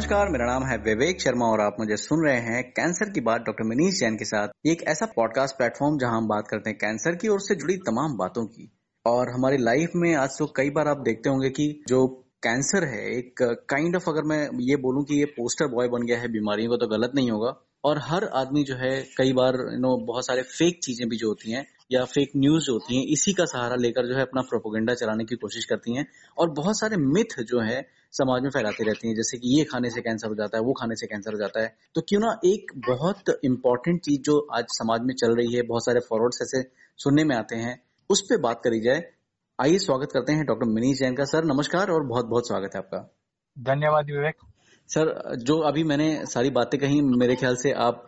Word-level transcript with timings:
नमस्कार, 0.00 0.28
मेरा 0.28 0.44
नाम 0.46 0.64
है 0.64 0.76
विवेक 0.78 1.20
शर्मा 1.20 1.46
और 1.46 1.60
आप 1.60 1.76
मुझे 1.80 1.96
सुन 1.96 2.24
रहे 2.26 2.38
हैं 2.40 2.62
कैंसर 2.70 3.10
की 3.10 3.20
बात 3.20 3.40
डॉक्टर 3.40 3.64
मनीष 3.64 3.98
जैन 4.00 4.16
के 4.16 4.24
साथ। 4.24 4.48
ये 4.66 4.72
एक 4.72 4.82
ऐसा 4.82 5.06
पॉडकास्ट 5.06 5.56
प्लेटफॉर्म 5.56 5.98
जहाँ 5.98 6.16
हम 6.16 6.28
बात 6.28 6.44
करते 6.50 6.70
हैं 6.70 6.78
कैंसर 6.78 7.16
की 7.16 7.28
और 7.28 7.36
उससे 7.36 7.54
जुड़ी 7.54 7.76
तमाम 7.76 8.16
बातों 8.16 8.46
की। 8.46 8.70
और 9.06 9.30
हमारी 9.30 9.56
लाइफ 9.56 9.90
में 9.96 10.14
आज 10.14 10.30
तो 10.38 10.46
कई 10.56 10.70
बार 10.70 10.88
आप 10.88 10.96
देखते 10.96 11.30
होंगे 11.30 11.50
कि 11.50 11.84
जो 11.88 12.06
कैंसर 12.42 12.84
है, 12.84 13.18
एक 13.18 13.42
काइंड 13.42 13.96
ऑफ़ 13.96 14.10
अगर 14.10 14.22
मैं 14.22 14.48
ये 14.60 14.76
बोलूँ 14.76 15.04
कि 15.04 15.18
ये 15.18 15.24
पोस्टर 15.24 15.66
बॉय 15.66 15.88
बन 15.88 16.06
गया 16.06 16.18
है, 16.18 16.28
बीमारियों 16.28 16.70
का 16.70 16.76
तो 16.76 16.86
गलत 16.86 17.12
नहीं 17.14 17.30
होगा। 17.30 17.54
और 17.84 17.98
हर 17.98 18.24
आदमी 18.24 18.64
जो 18.64 18.74
है, 18.74 19.02
कई 19.18 19.32
बार 19.32 19.54
यू 19.54 19.78
नो 19.78 19.96
बहुत 20.06 20.26
सारे 20.26 20.42
फेक 20.42 20.80
चीज़ें 20.84 21.08
भी 21.08 21.16
जो 21.16 21.28
होती 21.28 21.52
हैं 21.52 21.66
या 21.92 22.04
फेक 22.04 22.32
न्यूज़ 22.36 22.64
जो 22.64 22.72
होती 22.72 22.96
हैं, 22.96 23.06
इसी 23.06 23.32
का 23.32 23.44
सहारा 23.44 23.76
लेकर 23.76 24.06
जो 24.06 24.14
है 24.14 24.22
अपना 24.22 24.40
प्रोपोगेंडा 24.40 24.94
चलाने 24.94 25.24
की 25.24 25.36
कोशिश 25.36 25.64
करती 25.64 25.96
हैं। 25.96 26.06
और 26.38 26.50
बहुत 26.50 26.80
सारे 26.80 26.96
मिथ 26.96 27.42
जो 27.42 27.60
है 27.60 27.99
समाज 28.12 28.42
में 28.42 28.50
फैलाती 28.50 28.84
रहती 28.84 29.08
हैं। 29.08 29.14
जैसे 29.14 29.38
कि 29.38 29.58
ये 29.58 29.64
खाने 29.64 29.90
से 29.90 30.00
कैंसर 30.00 30.28
हो 30.28 30.34
जाता 30.34 30.58
है, 30.58 30.64
वो 30.64 30.72
खाने 30.72 30.94
से 30.94 31.06
कैंसर 31.06 31.32
हो 31.32 31.38
जाता 31.38 31.62
है। 31.62 31.76
तो 31.94 32.00
क्यों 32.00 32.20
ना 32.20 32.40
एक 32.44 32.72
बहुत 32.88 33.40
इंपॉर्टेंट 33.44 34.00
चीज़ 34.00 34.20
जो 34.20 34.46
आज 34.54 34.64
समाज 34.68 35.00
में 35.02 35.14
चल 35.14 35.36
रही 35.36 35.56
है, 35.56 35.62
बहुत 35.62 35.84
सारे 35.84 36.00
फॉरवर्ड 36.00 36.32
ऐसे 36.42 36.62
सुनने 36.96 37.24
में 37.24 37.36
आते 37.36 37.56
हैं, 37.56 37.82
उस 38.10 38.20
पर 38.20 38.40
बात 38.40 38.60
करी 38.64 38.80
जाए। 38.80 39.12
आइए 39.60 39.78
स्वागत 39.78 40.08
करते 40.12 40.32
हैं 40.32 40.46
डॉक्टर 40.46 40.66
मनीष 40.66 40.98
जैन 40.98 41.14
का। 41.14 41.24
सर, 41.24 41.44
नमस्कार 41.44 41.90
और 41.90 42.06
बहुत 42.06 42.26
बहुत 42.26 42.48
स्वागत 42.48 42.70
है 42.74 42.78
आपका। 42.78 43.16
धन्यवाद 43.58 44.06
विवेक। 44.06 44.49
सर, 44.90 45.36
जो 45.38 45.56
अभी 45.58 45.82
मैंने 45.84 46.06
सारी 46.26 46.50
बातें 46.50 46.78
कही, 46.80 47.00
मेरे 47.00 47.34
ख्याल 47.36 47.56
से 47.56 47.72
आप 47.72 48.06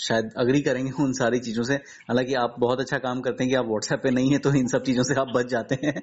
शायद 0.00 0.30
अग्री 0.36 0.60
करेंगे 0.62 0.90
उन 1.02 1.12
सारी 1.12 1.38
चीज़ों 1.38 1.62
से। 1.64 1.74
हालाँकि 2.08 2.34
आप 2.34 2.54
बहुत 2.58 2.80
अच्छा 2.80 2.98
काम 2.98 3.20
करते 3.20 3.44
हैं 3.44 3.50
कि 3.50 3.56
आप 3.56 3.66
व्हाट्सएप 3.66 4.00
पे 4.02 4.10
नहीं 4.10 4.30
है 4.32 4.38
तो 4.38 4.52
इन 4.54 4.66
सब 4.68 4.82
चीज़ों 4.82 5.02
से 5.02 5.14
आप 5.20 5.28
बच 5.34 5.46
जाते 5.46 5.78
हैं। 5.84 5.94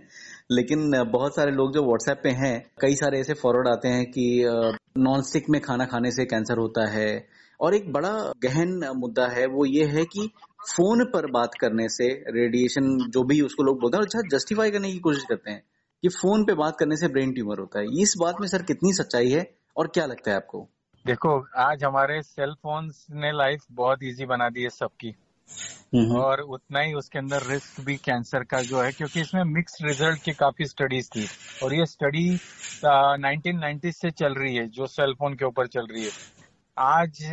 लेकिन 0.52 0.92
बहुत 1.12 1.36
सारे 1.36 1.52
लोग 1.52 1.74
जो 1.74 1.84
व्हाट्सएप 1.84 2.22
पे 2.24 2.30
हैं, 2.30 2.56
कई 2.82 2.96
सारे 2.96 3.20
ऐसे 3.20 3.34
फॉरवर्ड 3.34 3.68
आते 3.68 3.88
हैं 3.88 4.06
कि 4.12 4.26
नॉन 5.00 5.22
स्टिक 5.22 5.50
में 5.50 5.60
खाना 5.62 5.86
खाने 5.86 6.12
से 6.12 6.26
कैंसर 6.26 6.58
होता 6.58 6.88
है। 6.90 7.28
और 7.60 7.76
एक 7.76 7.92
बड़ा 7.94 8.12
गहन 8.44 8.80
मुद्दा 8.98 9.28
है, 9.28 9.46
वो 9.48 9.66
ये 9.66 9.86
है 9.86 10.06
कि 10.06 10.28
फ़ोन 10.70 11.04
पर 11.06 11.30
बात 11.32 11.52
करने 11.62 11.88
से 11.90 12.08
रेडिएशन 12.30 12.98
जो 13.10 13.24
भी 13.24 13.40
उसको 13.42 13.64
लोग 13.64 13.80
बोलते 13.82 13.98
हैं 13.98 14.04
अच्छा 14.04 14.22
जस्टिफाई 14.28 14.72
करने 14.72 14.92
की 14.92 15.00
कोशिश 15.00 15.24
करते 15.30 15.52
हैं 15.52 15.62
कि 16.04 16.10
फ़ोन 16.12 16.46
पे 16.46 16.54
बात 16.56 16.76
करने 16.80 16.98
से 16.98 17.08
ब्रेन 17.08 17.32
ट्यूमर 17.34 17.60
होता 17.60 17.80
है। 17.80 18.02
इस 18.02 18.14
बात 18.20 18.42
में 18.42 18.48
सर 18.48 18.62
कितनी 18.64 18.94
सच्चाई 18.94 19.30
है? 19.30 19.44
और 19.78 19.88
क्या 19.88 20.06
लगता 20.06 20.32
है 20.32 20.38
आपको? 20.38 20.68
देखो 21.06 21.30
आज 21.58 21.84
हमारे 21.84 22.22
सेल 22.24 22.54
फ़ोन 22.54 22.92
ने 23.12 23.32
लाइफ 23.32 23.64
बहुत 23.72 24.04
इजी 24.04 24.26
बना 24.26 24.50
दी 24.50 24.64
है 24.64 24.70
सबकी। 24.70 25.16
और 26.16 26.42
उतना 26.42 26.80
ही 26.80 26.94
उसके 26.94 27.20
अंदर 27.20 27.44
रिस्क 27.44 27.80
भी 27.82 27.96
कैंसर 27.98 28.44
का 28.44 28.62
जो 28.62 28.82
है 28.82 28.92
क्योंकि 28.92 29.22
इसमें 29.22 29.44
मिक्स 29.44 29.78
रिज़ल्ट 29.82 30.24
की 30.24 30.32
काफ़ी 30.34 30.66
स्टडीज़ 30.66 31.10
थी। 31.10 31.26
और 31.64 31.74
ये 31.74 31.86
स्टडी 31.86 32.30
नाइनटीन 32.86 33.58
नाइन्टी 33.60 33.92
से 33.92 34.12
चल 34.12 34.34
रही 34.34 34.56
है 34.56 34.68
जो 34.68 34.88
सेल 34.88 35.14
फ़ोन 35.14 35.34
के 35.34 35.46
ऊपर 35.46 35.68
चल 35.68 35.88
रही 35.92 36.04
है। 36.04 36.12
आज 36.78 37.24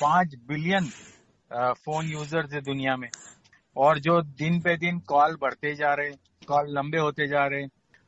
पाँच 0.00 0.34
बिलियन 0.48 0.86
फ़ोन 1.50 2.06
यूज़र्स 2.06 2.52
है 2.52 2.60
दुनिया 2.60 2.96
में। 2.96 3.08
और 3.76 3.98
जो 3.98 4.20
दिन 4.22 4.60
पे 4.60 4.76
दिन 4.76 4.98
कॉल 5.08 5.36
बढ़ते 5.40 5.74
जा 5.74 5.92
रहे 5.94 6.10
कॉल 6.48 6.70
लंबे 6.70 6.98
होते 6.98 7.26
जा 7.28 7.46
रहे 7.46 7.66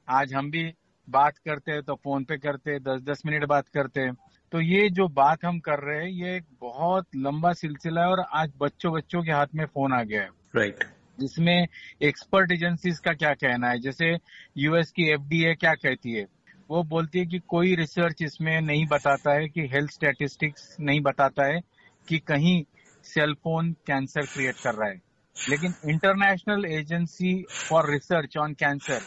आज 0.09 0.35
हम 0.35 0.51
भी 0.51 0.65
बात 1.11 1.39
करते 1.39 1.73
हैं 1.73 1.83
तो 1.83 1.95
फ़ोन 1.95 2.25
पे 2.25 2.37
करते 2.37 2.79
दस 2.79 3.01
दस 3.03 3.23
मिनट 3.27 3.45
बात 3.45 3.69
करते 3.69 4.13
तो 4.53 4.61
ये 4.61 4.89
जो 4.91 5.09
बात 5.09 5.45
हम 5.45 5.59
कर 5.59 5.79
रहे 5.79 6.01
हैं 6.01 6.11
ये 6.11 6.37
एक 6.37 6.45
बहुत 6.61 7.07
लंबा 7.17 7.53
सिलसिला 7.53 8.01
है 8.01 8.07
और 8.07 8.21
आज 8.21 8.53
बच्चों 8.59 8.93
बच्चों 8.93 9.23
के 9.23 9.33
हाथ 9.33 9.47
में 9.55 9.67
फ़ोन 9.67 9.93
आ 9.93 10.03
गया 10.03 10.23
है। 10.23 10.29
Right 10.57 10.77
right. 10.77 11.21
जिसमें 11.21 11.67
एक्सपर्ट 12.03 12.53
एजेंसीज 12.53 12.99
का 12.99 13.13
क्या 13.13 13.35
कहना 13.35 13.69
है? 13.69 13.79
जैसे 13.79 14.19
यूएस 14.57 14.91
की 14.91 15.11
एफडीए 15.11 15.55
क्या 15.55 15.75
कहती 15.75 16.13
है? 16.13 16.27
वो 16.71 16.83
बोलती 16.83 17.19
है 17.19 17.27
कि 17.27 17.39
कोई 17.39 17.75
रिसर्च 17.75 18.23
इसमें 18.23 18.61
नहीं 18.61 18.87
बताता 18.87 19.33
है 19.33 19.49
कि 19.49 19.61
हेल्थ 19.61 19.91
स्टेटिस्टिक्स 19.91 20.77
नहीं 20.81 21.01
बताता 21.01 21.47
है 21.47 21.61
कि 22.09 22.19
कहीं 22.19 22.65
सेलफोन 23.05 23.73
कैंसर 23.73 24.23
क्रिएट 24.23 24.55
कर 24.55 24.75
रहा 24.75 24.89
है। 24.89 25.01
लेकिन 25.49 25.75
International 25.91 26.65
Agency 26.65 27.45
for 27.51 27.93
Research 27.93 28.37
on 28.37 28.53
Cancer 28.53 29.01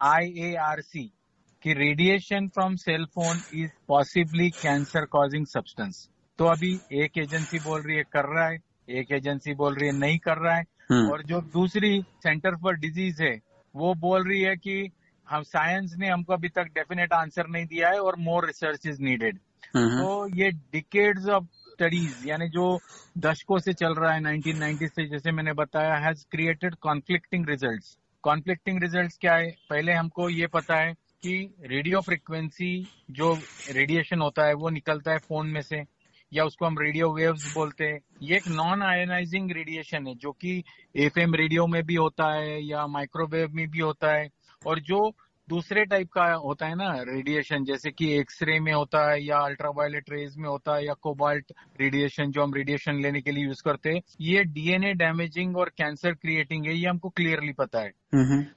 IARC 0.00 0.92
कि 1.62 1.72
radiation 1.74 2.48
from 2.48 2.76
cell 2.76 3.04
phone 3.04 3.40
is 3.54 3.70
possibly 3.88 4.50
cancer 4.50 5.04
causing 5.04 5.46
substance 5.46 6.08
तो 6.38 6.44
अभी 6.44 6.80
एक 6.92 7.18
एजेंसी 7.18 7.58
बोल 7.58 7.82
रही 7.82 7.96
है 7.96 8.02
कर 8.02 8.24
रहा 8.24 8.48
है 8.48 8.58
एक 8.88 9.12
एजेंसी 9.12 9.54
बोल 9.54 9.74
रही 9.74 9.86
है 9.86 9.94
नहीं 9.94 10.18
कर 10.18 10.38
रहा 10.38 10.56
है। 10.56 10.64
hmm. 10.64 11.12
और 11.12 11.22
जो 11.22 11.40
दूसरी 11.40 12.02
सेंटर 12.02 12.56
फॉर 12.56 12.74
डिज़ीज़ 12.74 13.22
है 13.22 13.40
वो 13.74 13.94
बोल 13.94 14.28
रही 14.28 14.40
है 14.40 14.56
कि 14.56 14.90
हम 15.28 15.42
साइंस 15.42 15.94
ने 15.98 16.08
हमको 16.08 16.32
अभी 16.32 16.48
तक 16.48 16.62
डेफिनेट 16.62 17.12
आंसर 17.12 17.46
नहीं 17.48 17.66
दिया 17.66 17.88
है 17.88 18.00
और 18.00 18.16
मोर 18.18 18.46
रिसर्च 18.46 18.86
इज़ 18.86 19.02
नीडेड 19.02 19.38
तो 19.76 20.36
ये 20.36 20.50
डिकेड्स 20.50 21.28
ऑफ़ 21.28 21.44
स्टडीज़ 21.44 22.28
यानी 22.28 22.48
जो 22.48 22.78
दशकों 23.18 23.58
से 23.58 23.72
चल 23.72 23.94
रहा 23.94 24.12
है 24.12 24.20
1990 24.20 24.88
से 24.88 25.08
जैसे 25.08 25.32
मैंने 25.32 25.52
बताया 25.52 25.96
has 25.96 26.24
created 26.30 26.74
conflicting 26.74 27.48
results 27.48 27.98
conflicting 28.22 28.82
results 28.82 29.18
क्या 29.20 29.34
है? 29.34 29.50
पहले 29.70 29.92
हमको 29.92 30.28
ये 30.28 30.46
पता 30.46 30.76
है 30.76 30.92
कि 30.92 31.54
रेडियो 31.62 32.00
फ्रिक्वेंसी 32.00 32.86
जो 33.10 33.34
रेडिएशन 33.72 34.20
होता 34.20 34.46
है, 34.46 34.54
वो 34.54 34.70
निकलता 34.70 35.12
है 35.12 35.18
फ़ोन 35.18 35.46
में 35.46 35.60
से, 35.62 35.84
या 36.32 36.44
उसको 36.44 36.66
हम 36.66 36.78
रेडियो 36.78 37.10
वेव्स 37.12 37.54
बोलते 37.54 37.84
हैं। 37.84 38.00
ये 38.22 38.36
एक 38.36 38.48
नॉन 38.48 38.82
आयोनाइजिंग 38.82 39.52
रेडिएशन 39.52 40.06
है, 40.06 40.14
जो 40.14 40.32
कि 40.32 40.62
एफएम 40.96 41.34
रेडियो 41.34 41.66
में 41.66 41.82
भी 41.82 41.94
होता 41.94 42.32
है 42.32 42.62
या 42.66 42.86
माइक्रोवेव 42.86 43.50
में 43.52 43.70
भी 43.70 43.78
होता 43.78 44.12
है, 44.12 44.28
और 44.66 44.80
जो 44.80 45.14
दूसरे 45.48 45.84
टाइप 45.84 46.08
का 46.12 46.24
होता 46.36 46.66
है 46.66 46.74
ना 46.74 46.90
रेडिएशन 47.02 47.64
जैसे 47.64 47.90
कि 47.90 48.10
एक्सरे 48.14 48.58
में 48.60 48.72
होता 48.72 49.00
है 49.10 49.20
या 49.22 49.38
अल्ट्रावायलेट 49.40 50.10
रेज 50.10 50.36
में 50.36 50.48
होता 50.48 50.74
है 50.76 50.84
या 50.86 50.94
कोबाल्ट 51.02 51.52
रेडिएशन 51.80 52.30
जो 52.30 52.42
हम 52.42 52.54
रेडिएशन 52.54 53.00
लेने 53.02 53.20
के 53.22 53.32
लिए 53.32 53.44
यूज़ 53.44 53.62
करते 53.64 53.90
हैं 53.90 54.00
ये 54.20 54.44
डीएनए 54.50 54.92
डैमेजिंग 54.94 55.56
और 55.56 55.68
कैंसर 55.78 56.14
क्रिएटिंग 56.14 56.66
है 56.66 56.74
ये 56.74 56.86
हमको 56.88 57.08
क्लियरली 57.10 57.52
पता 57.52 57.80
है। 57.80 57.92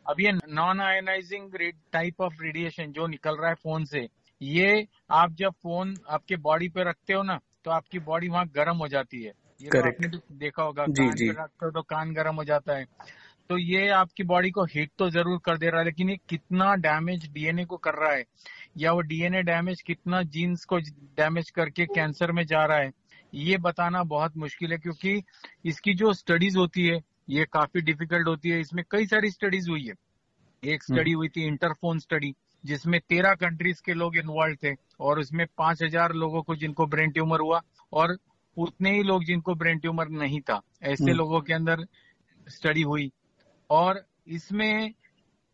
अब 0.05 0.19
ये 0.19 0.31
non 0.31 0.81
ionizing 0.81 1.51
type 1.93 2.21
of 2.21 2.41
radiation 2.41 2.91
जो 2.91 3.07
निकल 3.07 3.37
रहा 3.37 3.49
है 3.49 3.55
फ़ोन 3.55 3.85
से 3.85 4.07
ये 4.41 4.85
आप 5.13 5.33
जब 5.33 5.53
फ़ोन 5.63 5.99
आपके 6.09 6.35
बॉडी 6.39 6.69
पे 6.69 6.83
रखते 6.83 7.13
हो 7.13 7.23
ना 7.23 7.39
तो 7.65 7.71
आपकी 7.71 7.99
बॉडी 8.01 8.29
वहाँ 8.29 8.47
गर्म 8.49 8.77
हो 8.77 8.87
जाती 8.87 9.23
है। 9.23 9.31
ये 9.59 9.71
तो 9.71 9.81
आपने 9.81 10.07
देखा 10.37 10.63
होगा 10.63 10.85
कान 10.89 11.21
पे 11.21 11.33
रखते 11.33 11.65
हो 11.65 11.71
तो 11.71 11.81
कान 11.83 12.13
गर्म 12.13 12.35
हो 12.35 12.43
जाता 12.43 12.77
है। 12.77 12.85
तो 13.49 13.57
ये 13.57 13.87
आपकी 13.89 14.23
बॉडी 14.23 14.49
को 14.51 14.63
हिट 14.63 14.91
तो 14.97 15.09
ज़रूर 15.09 15.39
कर 15.45 15.57
दे 15.57 15.69
रहा 15.69 15.79
है 15.79 15.85
लेकिन 15.85 16.09
ये 16.09 16.17
कितना 16.29 16.73
डैमेज 16.75 17.29
डीएनए 17.33 17.65
को 17.65 17.77
कर 17.77 17.93
रहा 17.93 18.11
है? 18.11 18.25
या 18.77 18.91
वो 18.91 19.01
डीएनए 19.01 19.41
डैमेज 19.43 19.81
कितना 19.81 20.21
जीन्स 20.23 20.65
को 20.65 20.77
डैमेज 21.17 21.49
करके 21.49 21.85
कैंसर 21.85 22.31
में 22.31 22.45
जा 22.45 22.65
रहा 22.65 22.77
है? 22.77 22.91
ये 23.33 23.57
बताना 23.57 24.03
बहुत 24.03 24.37
मुश्किल 24.37 24.71
है 24.71 24.77
क्योंकि 24.77 25.21
इसकी 25.65 25.93
जो 25.93 26.13
स्टडीज़ 26.13 26.57
होती 26.57 26.87
है 26.87 27.01
ये 27.29 27.45
काफ़ी 27.53 27.81
डिफ़िकल्ट 27.81 28.27
होती 28.27 28.49
है। 28.49 28.59
इसमें 28.59 28.83
कई 28.91 29.05
सारी 29.05 29.31
स्टडीज़ 29.31 29.69
हुई 29.69 29.85
है। 29.87 29.93
एक 30.63 30.83
स्टडी 30.83 31.11
हम्म। 31.11 31.17
हुई 31.17 31.27
थी 31.27 31.45
इंटरफोन 31.47 31.99
स्टडी 31.99 32.33
जिसमें 32.63 32.99
तेरह 33.09 33.33
कंट्रीज़ 33.35 33.81
के 33.85 33.93
लोग 33.93 34.17
इन्वॉल्व 34.17 34.55
थे 34.63 34.73
और 34.99 35.19
उसमें 35.19 35.45
पाँच 35.57 35.83
हज़ार 35.83 36.13
लोगों 36.13 36.41
को 36.43 36.55
जिनको 36.55 36.85
ब्रेन 36.87 37.11
ट्यूमर 37.11 37.39
हुआ 37.39 37.61
और 37.93 38.17
उतने 38.57 38.91
ही 38.95 39.03
लोग 39.03 39.23
जिनको 39.23 39.55
ब्रेन 39.55 39.79
ट्यूमर 39.79 40.09
नहीं 40.09 40.41
था। 40.41 40.61
ऐसे 40.83 41.03
हम्म। 41.03 41.13
लोगों 41.13 41.41
के 41.41 41.53
अंदर 41.53 41.85
स्टडी 42.47 42.81
हुई। 42.81 43.11
और 43.71 44.05
इसमें 44.27 44.93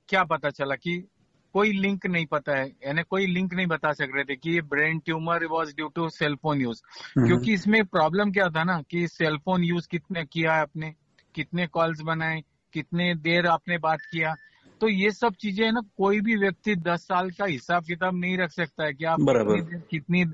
क्या 0.09 0.23
पता 0.23 0.49
चला 0.49 0.75
कि 0.75 1.07
कोई 1.53 1.71
लिंक 1.71 2.05
नहीं 2.05 2.25
पता 2.25 2.55
है 2.55 2.67
यानी 2.67 3.03
कोई 3.03 3.25
लिंक 3.25 3.53
नहीं 3.53 3.67
बता 3.67 3.93
सक 3.93 4.07
रहे 4.15 4.23
थे 4.23 4.35
कि 4.35 4.51
ये 4.51 4.61
brain 4.61 4.99
tumour 4.99 5.45
was 5.45 5.75
due 5.75 5.87
to 5.87 6.09
cell phone 6.09 6.61
use 6.61 6.81
क्योंकि 7.27 7.53
इसमें 7.53 7.85
प्रॉब्लम 7.85 8.31
क्या 8.31 8.49
था 8.49 8.63
ना 8.63 8.81
कि 8.81 9.07
सेलफोन 9.07 9.63
यूज़ 9.63 9.87
कितने 9.87 10.25
किया 10.25 10.53
है 10.53 10.61
आपने 10.61 10.93
कितने 11.35 11.67
कॉल्स 11.67 12.01
बनाए 12.01 12.43
कितने 12.73 13.15
देर 13.15 13.47
आपने 13.47 13.77
बात 13.77 13.99
किया। 14.11 14.35
तो 14.81 14.89
ये 14.89 15.11
सब 15.11 15.33
चीज़ें 15.33 15.65
है 15.65 15.71
ना 15.71 15.81
कोई 15.97 16.21
भी 16.21 16.35
व्यक्ति 16.35 16.75
दस 16.75 16.99
साल 16.99 17.29
का 17.31 17.45
हिसाब 17.45 17.83
किताब 17.83 18.15
नहीं 18.15 18.37
रख 18.37 18.51
सकता 18.51 18.83
है 18.83 18.93
कि 18.93 19.05
आप 19.05 19.19
कितनी, 19.19 19.81
कितनी 19.91 20.25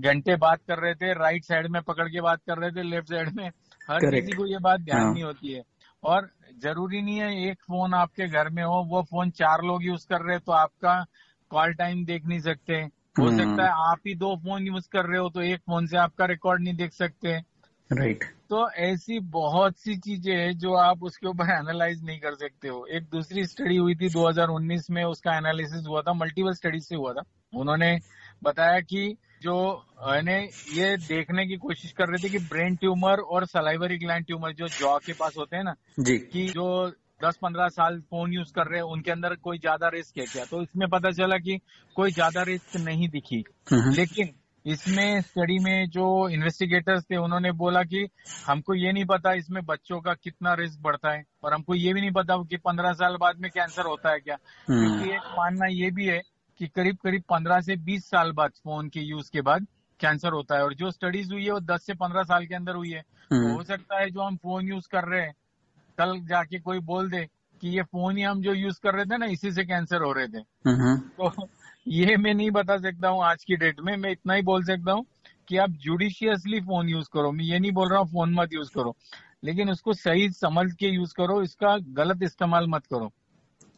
घंटे 0.00 0.36
बात 0.36 0.60
कर 0.68 0.78
रहे 0.78 0.94
थे 0.94 1.12
राइट 1.14 1.44
साइड 1.44 1.66
में 1.66 1.82
पकड़ 1.82 2.08
के 2.08 2.20
बात 2.20 2.40
कर 2.46 2.58
रहे 2.58 2.70
थे 2.70 2.82
लेफ़्ट 2.82 3.08
साइड 3.08 3.28
में। 3.34 3.48
हर 3.90 4.10
किसी 4.10 4.32
को 4.32 4.46
ये 4.46 4.58
बात 4.58 4.80
ध्यान 4.80 5.02
हाँ. 5.02 5.12
नहीं 5.12 5.24
होती 5.24 5.52
है। 5.52 5.62
और 6.06 6.30
ज़रूरी 6.58 7.00
नहीं 7.02 7.18
है 7.18 7.48
एक 7.48 7.62
फ़ोन 7.62 7.94
आपके 7.94 8.28
घर 8.28 8.48
में 8.50 8.62
हो 8.64 8.82
वो 8.88 9.02
फ़ोन 9.04 9.30
चार 9.34 9.62
लोग 9.62 9.84
यूज़ 9.84 10.06
कर 10.08 10.22
रहे 10.22 10.38
तो 10.40 10.52
आपका 10.54 10.94
कॉल 11.50 11.72
टाइम 11.74 12.04
देख 12.04 12.26
नहीं 12.26 12.40
सकते 12.42 12.74
हो 13.18 13.24
हम्म। 13.24 13.36
सकता 13.38 13.64
है 13.64 13.90
आप 13.90 14.00
ही 14.06 14.14
दो 14.16 14.34
फ़ोन 14.36 14.66
यूज़ 14.66 14.88
कर 14.92 15.06
रहे 15.06 15.18
हो 15.18 15.28
तो 15.28 15.42
एक 15.44 15.60
फ़ोन 15.62 15.86
से 15.86 15.96
आपका 15.96 16.24
रिकॉर्ड 16.26 16.62
नहीं 16.62 16.74
देख 16.76 16.92
सकते 16.94 17.36
राइट 17.90 18.18
right. 18.18 18.36
तो 18.50 18.68
ऐसी 18.70 19.18
बहुत 19.30 19.78
सी 19.78 19.96
चीज़ें 19.98 20.34
हैं 20.34 20.56
जो 20.58 20.74
आप 20.76 21.02
उसके 21.02 21.26
ऊपर 21.28 21.50
एनालाइज 21.52 22.02
नहीं 22.04 22.18
कर 22.20 22.34
सकते 22.34 22.68
हो 22.68 22.84
एक 22.90 23.04
दूसरी 23.10 23.44
स्टडी 23.44 23.76
हुई 23.76 23.94
थी 23.94 24.08
2019 24.10 24.90
में 24.90 25.02
उसका 25.04 25.36
एनालिसिस 25.36 25.86
हुआ 25.86 26.02
था 26.02 26.12
मल्टीपल 26.14 26.52
स्टडीज़ 26.52 26.84
से 26.84 26.96
हुआ 26.96 27.12
था 27.12 27.22
उन्होंने 27.52 27.98
बताया 28.42 28.80
कि 28.82 29.16
जो 29.42 29.84
ने 30.24 30.38
ये 30.74 30.96
देखने 30.98 31.46
की 31.46 31.56
कोशिश 31.56 31.92
कर 31.92 32.08
रहे 32.08 32.22
थे 32.24 32.28
कि 32.28 32.38
ब्रेन 32.38 32.76
ट्यूमर 32.76 33.20
और 33.20 33.46
सलाइवरी 33.46 33.98
ग्लैंड 33.98 34.26
ट्यूमर 34.26 34.52
जो 34.52 34.68
जॉ 34.68 34.96
के 34.98 35.12
पास 35.12 35.34
होते 35.38 35.56
हैं 35.56 35.64
ना 35.64 35.74
जी। 35.98 36.18
कि 36.18 36.46
जो 36.48 36.88
दस 37.24 37.36
पंद्रह 37.42 37.68
साल 37.68 38.00
फ़ोन 38.00 38.32
यूज़ 38.32 38.52
कर 38.52 38.66
रहे 38.66 38.80
हैं 38.80 38.86
उनके 38.86 39.10
अंदर 39.10 39.34
कोई 39.34 39.58
ज़्यादा 39.58 39.88
रिस्क 39.88 40.18
है 40.18 40.24
क्या? 40.26 40.44
तो 40.44 40.62
इसमें 40.62 40.88
पता 40.88 41.10
चला 41.10 41.38
कि 41.38 41.58
कोई 41.96 42.10
ज़्यादा 42.10 42.42
रिस्क 42.42 42.76
नहीं 42.76 43.08
दिखी। 43.08 43.44
लेकिन 43.72 44.34
इसमें 44.64 45.20
स्टडी 45.20 45.58
में 45.58 45.88
जो 45.88 46.06
इन्वेस्टिगेटर्स 46.28 47.04
थे 47.04 47.16
उन्होंने 47.16 47.52
बोला 47.52 47.82
कि 47.82 48.06
हमको 48.46 48.74
ये 48.74 48.92
नहीं 48.92 49.04
पता 49.04 49.32
इसमें 49.32 49.64
बच्चों 49.64 50.00
का 50.00 50.14
कितना 50.14 50.54
रिस्क 50.54 50.80
बढ़ता 50.80 51.12
है 51.12 51.22
और 51.44 51.54
हमको 51.54 51.74
ये 51.74 51.92
भी 51.92 52.00
नहीं 52.00 52.12
पता 52.12 52.36
कि 52.42 52.56
पंद्रह 52.56 52.92
साल 52.92 53.16
बाद 53.16 53.40
में 53.40 53.50
कैंसर 53.50 53.86
होता 53.86 54.12
है 54.12 54.20
क्या? 54.20 54.36
हम्म। 54.68 54.80
क्योंकि 54.80 55.14
एक 55.14 55.34
मानना 55.38 55.66
ये 55.66 55.90
भी 55.90 56.06
है 56.06 56.20
कि 56.60 56.66
करीब 56.66 56.96
करीब 56.96 57.22
पंद्रह 57.28 57.60
से 57.60 57.76
बीस 57.84 58.08
साल 58.10 58.32
बाद 58.32 58.52
फ़ोन 58.64 58.88
के 58.88 59.00
यूज़ 59.00 59.30
के 59.30 59.40
बाद 59.42 59.66
कैंसर 60.00 60.32
होता 60.32 60.56
है 60.56 60.64
और 60.64 60.74
जो 60.74 60.90
स्टडीज़ 60.90 61.32
हुई 61.32 61.44
है 61.44 61.50
वो 61.50 61.60
दस 61.62 61.86
से 61.86 61.94
पंद्रह 61.94 62.22
साल 62.24 62.46
के 62.46 62.54
अंदर 62.54 62.74
हुई 62.74 62.90
है 62.90 63.02
तो। 63.02 63.54
हो 63.54 63.62
सकता 63.64 63.98
है 63.98 64.10
जो 64.10 64.22
हम 64.22 64.36
फ़ोन 64.36 64.68
यूज़ 64.68 64.88
कर 64.88 65.04
रहे 65.04 65.20
हैं 65.20 65.34
कल 65.98 66.20
जाके 66.28 66.58
कोई 66.60 66.78
बोल 66.84 67.10
दे 67.10 67.26
कि 67.62 67.68
ये 67.68 67.82
फ़ोन 67.82 68.16
ही 68.16 68.22
हम 68.22 68.40
जो 68.42 68.54
यूज़ 68.54 68.80
कर 68.82 68.94
रहे 68.94 69.04
थे 69.04 69.16
ना 69.16 69.26
इसी 69.26 69.52
से 69.52 69.64
कैंसर 69.64 70.02
हो 70.02 70.12
रहे 70.12 70.28
थे 70.28 70.38
हम्म। 70.66 70.96
तो 71.18 71.48
ये 71.86 72.16
मैं 72.16 72.34
नहीं 72.34 72.50
बता 72.50 72.76
सकता 72.78 73.08
हूँ 73.08 73.24
आज 73.24 73.44
की 73.44 73.56
डेट 73.56 73.80
में 73.80 73.96
मैं 73.96 74.10
इतना 74.10 74.34
ही 74.34 74.42
बोल 74.42 74.64
सकता 74.64 74.92
हूँ 74.92 75.04
कि 75.48 75.56
आप 75.56 75.70
जुडिशियसली 75.80 76.60
फ़ोन 76.60 76.88
यूज़ 76.88 77.08
करो 77.12 77.30
मैं 77.32 77.44
ये 77.44 77.58
नहीं 77.58 77.72
बोल 77.72 77.88
रहा 77.88 77.98
हूँ 77.98 78.08
फ़ोन 78.08 78.34
मत 78.34 78.52
यूज़ 78.52 78.70
करो 78.70 78.96
लेकिन 79.44 79.70
उसको 79.70 79.92
सही 79.94 80.30
समझ 80.32 80.72
के 80.72 80.86
यूज़ 80.86 81.14
करो 81.14 81.42
इसका 81.42 81.76
गलत 81.94 82.22
इस्तेमाल 82.22 82.66
मत 82.68 82.86
करो 82.86 83.12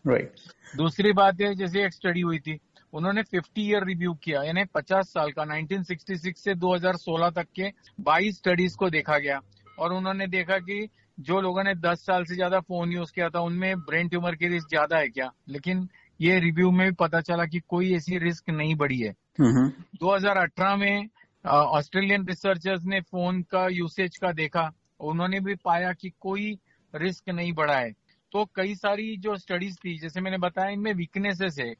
राइट 0.05 0.31
right. 0.31 0.77
दूसरी 0.77 1.13
बात 1.13 1.41
है 1.41 1.55
जैसे 1.55 1.85
एक 1.85 1.93
स्टडी 1.93 2.21
हुई 2.21 2.39
थी 2.39 2.59
उन्होंने 2.93 3.23
50 3.23 3.59
ईयर 3.59 3.85
रिव्यू 3.85 4.13
किया 4.15 4.43
यानी 4.43 4.65
50 4.65 5.13
साल 5.13 5.33
का 5.33 5.45
1966 5.45 6.37
से 6.37 6.55
2016 6.55 7.31
तक 7.31 7.47
के 7.55 7.71
22 8.03 8.37
स्टडीज़ 8.37 8.77
को 8.77 8.91
देखा 8.91 9.19
गया। 9.19 9.41
और 9.79 9.93
उन्होंने 9.93 10.27
देखा 10.27 10.59
कि 10.59 10.89
जो 11.19 11.41
लोगों 11.41 11.65
ने 11.65 11.75
10 11.75 11.99
साल 11.99 12.25
से 12.25 12.35
ज़्यादा 12.35 12.61
फ़ोन 12.61 12.93
यूज़ 12.93 13.13
किया 13.15 13.29
था 13.29 13.41
उनमें 13.41 13.81
ब्रेन 13.81 14.09
ट्यूमर 14.09 14.35
की 14.35 14.49
रिस्क 14.49 14.69
ज़्यादा 14.69 14.99
है 14.99 15.09
क्या? 15.09 15.31
लेकिन 15.49 15.89
ये 16.21 16.39
रिव्यू 16.41 16.71
में 16.71 16.87
भी 16.87 16.95
पता 16.95 17.21
चला 17.21 17.45
कि 17.47 17.61
कोई 17.69 17.95
ऐसी 17.95 18.19
रिस्क 18.19 18.51
नहीं 18.51 18.75
बढ़ी 18.75 18.99
है। 18.99 19.15
हम्म। 19.41 19.69
2018 20.01 20.77
में 20.77 21.09
ऑस्ट्रेलियन 21.45 22.27
रिसर्चर्स 22.27 22.85
ने 22.85 23.01
फ़ोन 23.01 23.43
का 23.43 23.67
यूसेज 23.69 24.17
का 24.17 24.33
देखा 24.33 24.71
उन्होंने 25.01 25.41
भी 25.41 25.55
पाया 25.55 25.93
कि 25.93 26.13
कोई 26.21 26.59
रिस्क 26.95 27.29
नहीं 27.29 27.53
बढ़ा 27.53 27.79
है। 27.79 27.93
तो 28.33 28.45
कई 28.55 28.75
सारी 28.75 29.17
जो 29.17 29.37
स्टडीज़ 29.37 29.77
थी 29.77 29.99
जैसे 29.99 30.21
मैंने 30.21 30.39
बताया 30.39 30.71
इनमें 30.71 30.93
वीकनेसेस 30.95 31.59
है। 31.59 31.75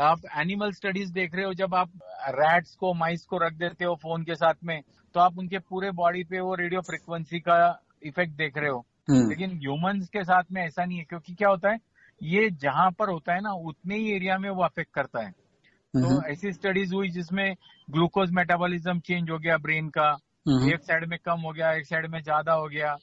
आप 0.00 0.20
एनिमल 0.38 0.70
स्टडीज़ 0.72 1.12
देख 1.12 1.34
रहे 1.34 1.44
हो 1.44 1.54
जब 1.54 1.74
आप 1.74 1.90
रैट्स 2.30 2.74
को 2.74 2.92
माइस 2.94 3.24
को 3.24 3.38
रख 3.38 3.52
देते 3.54 3.84
हो 3.84 3.94
फ़ोन 3.94 4.22
के 4.24 4.34
साथ 4.34 4.64
में 4.64 4.80
तो 5.14 5.20
आप 5.20 5.38
उनके 5.38 5.58
पूरे 5.60 5.90
बॉडी 5.92 6.22
पे 6.24 6.40
वो 6.40 6.54
रेडियो 6.54 6.80
फ्रिक्वेंसी 6.80 7.40
का 7.40 7.58
इफ़ेक्ट 8.02 8.32
देख 8.34 8.56
रहे 8.58 8.70
हो 8.70 8.84
हम्म। 9.10 9.28
लेकिन 9.28 9.58
ह्यूमंस 9.58 10.08
के 10.08 10.22
साथ 10.24 10.52
में 10.52 10.62
ऐसा 10.62 10.84
नहीं 10.84 10.98
है 10.98 11.04
क्योंकि 11.04 11.34
क्या 11.34 11.48
होता 11.48 11.70
है 11.70 11.78
ये 12.20 12.48
जहाँ 12.62 12.90
पर 12.90 13.08
होता 13.08 13.34
है 13.34 13.40
ना 13.40 13.52
उतने 13.66 13.96
ही 13.96 14.10
एरिया 14.12 14.38
में 14.38 14.48
वो 14.50 14.62
अफेक्ट 14.62 14.92
करता 14.94 15.22
है 15.22 15.30
तो 15.30 16.06
हम्म। 16.06 16.24
ऐसी 16.26 16.52
स्टडीज़ 16.52 16.94
हुई 16.94 17.08
जिसमें 17.10 17.54
ग्लूकोज 17.88 18.30
मेटाबॉलिज्म 18.32 18.98
चेंज 19.00 19.30
हो 19.30 19.38
गया 19.38 19.56
ब्रेन 19.60 19.88
का 19.90 20.10
हम्म। 20.48 20.72
एक 20.72 20.82
साइड 20.82 21.08
में 21.08 21.18
कम 21.18 21.40
हो 21.40 21.52
गया 21.52 21.72
एक 21.72 21.86
साइड 21.86 22.06
में 22.06 22.22
ज़्यादा 22.22 22.52
हो 22.54 22.68
गया 22.68 22.96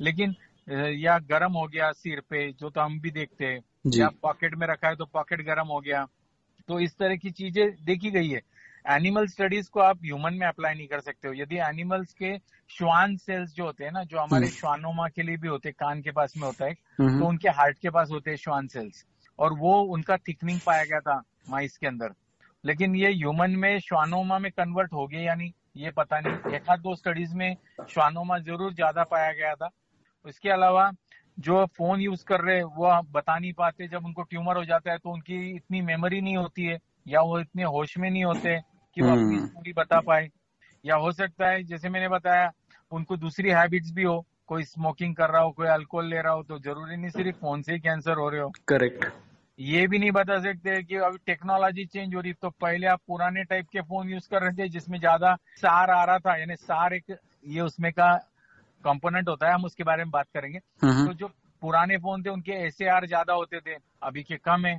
लेकिन 0.00 0.34
या 0.96 1.18
गर्म 1.28 1.52
हो 1.52 1.66
गया 1.66 1.92
सिर 1.94 2.20
पे 2.30 2.50
जो 2.52 2.70
तो 2.70 2.80
हम 2.80 3.00
भी 3.00 3.10
देखते 3.12 3.46
हैं 3.46 3.60
या 3.94 4.08
पॉकेट 4.22 4.54
में 4.54 4.66
रखा 4.66 4.88
है 4.88 4.96
तो 4.96 5.04
पॉकेट 5.06 5.44
गर्म 5.46 5.68
हो 5.68 5.80
गया 5.80 6.06
तो 6.68 6.78
इस 6.80 6.96
तरह 6.98 7.16
की 7.16 7.30
चीज़ें 7.30 7.84
देखी 7.84 8.10
गई 8.10 8.28
है। 8.28 8.40
एनिमल 8.86 9.26
स्टडीज़ 9.26 9.68
को 9.70 9.80
आप 9.80 9.98
ह्यूमन 10.04 10.34
में 10.34 10.46
अप्लाई 10.46 10.74
नहीं 10.74 10.86
कर 10.86 11.00
सकते 11.00 11.28
हो। 11.28 11.34
यदि 11.34 11.58
एनिमल्स 11.58 12.12
के 12.12 12.36
श्वान 12.70 13.16
सेल्स 13.16 13.54
जो 13.54 13.64
होते 13.64 13.84
हैं 13.84 13.92
ना 13.92 14.02
जो 14.04 14.18
हमारे 14.18 14.46
हम्म। 14.46 14.56
श्वानोमा 14.56 15.08
के 15.08 15.22
लिए 15.22 15.36
भी 15.36 15.48
होते 15.48 15.68
हैं 15.68 15.74
कान 15.80 16.02
के 16.02 16.10
पास 16.10 16.36
में 16.36 16.46
होता 16.46 16.64
है 16.64 16.72
हम्म। 16.98 17.18
तो 17.20 17.26
उनके 17.26 17.48
हार्ट 17.50 17.78
के 17.78 17.90
पास 17.90 18.10
होते 18.10 18.30
हैं 18.30 18.36
श्वान 18.36 18.66
सेल्स 18.66 19.04
और 19.38 19.52
वो 19.58 19.80
उनका 19.94 20.16
थिकनिंग 20.18 20.60
पाया 20.66 20.84
गया 20.84 21.00
था 21.00 21.22
माइस 21.50 21.76
के 21.78 21.86
अंदर। 21.86 22.14
लेकिन 22.64 22.96
ये 22.96 23.12
ह्यूमन 23.12 23.50
में 23.50 23.78
श्वानोमा 23.80 24.38
में 24.38 24.50
कन्वर्ट 24.52 24.92
हो 24.92 25.06
गए 25.06 25.22
या 25.22 25.34
नहीं 25.34 25.52
ये 25.76 25.90
पता 25.90 26.20
नहीं। 26.20 26.54
एक 26.54 26.68
आध 26.70 26.80
दो 26.80 26.94
स्टडीज़ 26.96 27.34
में 27.36 27.56
श्वानोमा 27.90 28.38
ज़रूर 28.38 28.72
ज़्यादा 28.74 29.04
पाया 29.04 29.32
गया 29.32 29.54
था। 29.54 29.70
इसके 30.26 30.50
अलावा 30.50 30.90
जो 31.38 31.64
फ़ोन 31.68 32.00
यूज़ 32.00 32.24
कर 32.24 32.40
रहे 32.40 32.56
हैं 32.56 32.64
वो 32.76 33.00
बता 33.12 33.38
नहीं 33.38 33.52
पाते। 33.52 33.88
जब 33.88 34.04
उनको 34.04 34.22
ट्यूमर 34.24 34.56
हो 34.56 34.64
जाता 34.64 34.92
है 34.92 34.98
तो 34.98 35.10
उनकी 35.10 35.56
इतनी 35.56 35.80
मेमोरी 35.82 36.20
नहीं 36.20 36.36
होती 36.36 36.64
है 36.64 36.78
या 37.06 37.20
वो 37.20 37.40
इतने 37.40 37.64
होश 37.64 37.96
में 37.98 38.10
नहीं 38.10 38.24
होते 38.24 38.58
कि 38.96 39.02
वो 39.02 39.10
अपनी 39.10 39.36
हम्म। 39.36 39.46
स्टोरी 39.46 39.72
बता 39.72 40.00
पाए। 40.00 40.28
या 40.84 40.96
हो 40.96 41.12
सकता 41.12 41.48
है 41.48 41.62
जैसे 41.64 41.88
मैंने 41.88 42.08
बताया 42.08 42.50
उनको 42.92 43.16
दूसरी 43.16 43.50
हैबिट्स 43.50 43.92
भी 43.92 44.02
हो 44.02 44.24
कोई 44.48 44.64
स्मोकिंग 44.64 45.14
कर 45.16 45.30
रहा 45.30 45.42
हो 45.42 45.50
कोई 45.52 45.66
अल्कोहल 45.68 46.06
ले 46.06 46.20
रहा 46.22 46.32
हो 46.32 46.42
तो 46.42 46.58
ज़रूरी 46.58 46.96
नहीं 46.96 47.10
सिर्फ़ 47.10 47.36
फ़ोन 47.36 47.62
से 47.62 47.72
ही 47.72 47.80
कैंसर 47.80 48.18
हो 48.18 48.28
रहे 48.28 48.40
हो। 48.40 48.52
करेक्ट। 48.68 49.04
ये 49.58 49.86
भी 49.86 49.98
नहीं 49.98 50.10
बता 50.10 50.38
सकते 50.40 50.82
कि 50.82 50.96
अभी 50.96 51.18
टेक्नोलॉजी 51.26 51.84
चेंज 51.86 52.14
हो 52.14 52.20
रही 52.20 52.32
तो 52.32 52.50
पहले 52.50 52.86
आप 52.86 53.00
पुराने 53.06 53.44
टाइप 53.44 53.66
के 53.72 53.80
फ़ोन 53.80 54.08
यूज़ 54.10 54.28
कर 54.30 54.42
रहे 54.42 54.52
थे 54.52 54.68
जिसमें 54.68 54.98
ज़्यादा 54.98 55.34
सार 55.56 55.90
आ 55.90 56.04
रहा 56.04 56.18
था 56.18 56.36
यानी 56.36 56.56
सार 56.56 56.94
एक 56.94 57.16
ये 57.46 57.60
उसमें 57.60 57.92
का 57.92 58.14
कंपोनेंट 58.84 59.28
होता 59.28 59.48
है 59.48 59.54
हम 59.54 59.64
उसके 59.64 59.84
बारे 59.84 60.04
में 60.04 60.10
बात 60.10 60.26
करेंगे। 60.34 60.58
तो 61.04 61.12
जो 61.14 61.28
पुराने 61.62 61.96
फ़ोन 61.98 62.22
थे 62.22 62.30
उनके 62.30 62.52
एस 62.66 62.76
ज़्यादा 62.80 63.32
होते 63.32 63.60
थे 63.60 63.76
अभी 64.02 64.22
के 64.22 64.36
कम 64.36 64.66
है। 64.66 64.78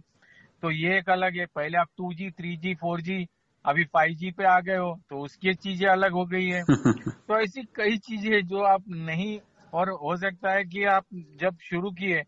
तो 0.63 0.71
ये 0.71 0.97
एक 0.97 1.09
अलग 1.09 1.37
है 1.37 1.45
पहले 1.45 1.77
आप 1.77 1.87
two 1.97 2.13
G 2.13 2.29
three 2.31 2.55
G 2.57 2.73
four 2.75 3.01
G 3.01 3.25
अभी 3.65 3.83
फाइव 3.85 4.13
जी 4.15 4.31
पे 4.31 4.45
आ 4.45 4.59
गए 4.59 4.77
हो 4.77 4.95
तो 5.09 5.19
उसकी 5.19 5.53
चीज़ें 5.55 5.87
अलग 5.89 6.11
हो 6.11 6.25
गई 6.25 6.47
है। 6.47 6.63
तो 7.29 7.39
ऐसी 7.39 7.63
कई 7.75 7.97
चीज़ें 7.99 8.31
हैं 8.33 8.45
जो 8.47 8.61
आप 8.65 8.83
नहीं 8.89 9.39
और 9.73 9.89
हो 10.03 10.15
सकता 10.17 10.51
है 10.51 10.63
कि 10.65 10.83
आप 10.85 11.05
जब 11.39 11.57
शुरू 11.61 11.91
किए 11.91 12.23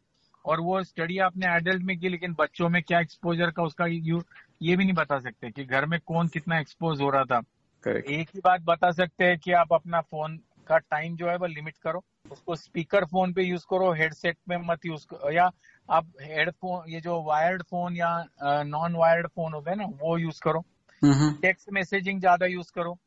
और 0.45 0.59
वो 0.59 0.83
स्टडी 0.83 1.17
आपने 1.19 1.47
एडल्ट 1.55 1.83
में 1.83 1.97
की 1.99 2.09
लेकिन 2.09 2.33
बच्चों 2.33 2.69
में 2.69 2.81
क्या 2.83 2.99
एक्सपोजर 2.99 3.51
का 3.51 3.63
उसका 3.63 3.85
यू 3.87 4.21
ये 4.61 4.75
भी 4.77 4.83
नहीं 4.83 4.93
बता 4.93 5.19
सकते 5.19 5.51
कि 5.51 5.65
घर 5.65 5.85
में 5.85 5.99
कौन 6.05 6.27
कितना 6.27 6.59
एक्सपोज 6.59 7.01
हो 7.01 7.09
रहा 7.09 7.23
था। 7.25 7.41
करेक्ट 7.83 8.09
एक 8.09 8.29
ही 8.35 8.41
बात 8.45 8.61
बता 8.61 8.91
सकते 8.91 9.25
हैं 9.25 9.37
कि 9.39 9.51
आप 9.53 9.73
अपना 9.73 10.01
फ़ोन 10.01 10.39
का 10.67 10.77
टाइम 10.77 11.15
जो 11.15 11.29
है 11.29 11.35
वो 11.37 11.45
लिमिट 11.47 11.77
करो। 11.83 12.03
उसको 12.31 12.55
स्पीकर 12.55 13.05
फ़ोन 13.05 13.33
पे 13.33 13.43
यूज़ 13.43 13.65
करो 13.69 13.91
हेडसेट 13.93 14.37
में 14.49 14.57
मत 14.67 14.85
यूज़ 14.85 15.05
करो 15.09 15.31
या 15.31 15.49
आप 15.89 16.11
हेडफोन 16.21 16.89
ये 16.89 17.01
जो 17.01 17.21
वायर्ड 17.23 17.63
फ़ोन 17.63 17.95
या 17.95 18.09
नॉन 18.65 18.95
वायर्ड 18.95 19.27
फ़ोन 19.27 19.53
होते 19.53 19.69
हैं 19.69 19.77
ना 19.77 19.85
वो 20.01 20.17
यूज़ 20.17 20.39
करो। 20.43 20.63
टेक्स्ट 21.41 21.69
मैसेजिंग 21.73 22.19
ज़्यादा 22.19 22.45
यूज़ 22.45 22.71
करो। 22.75 22.97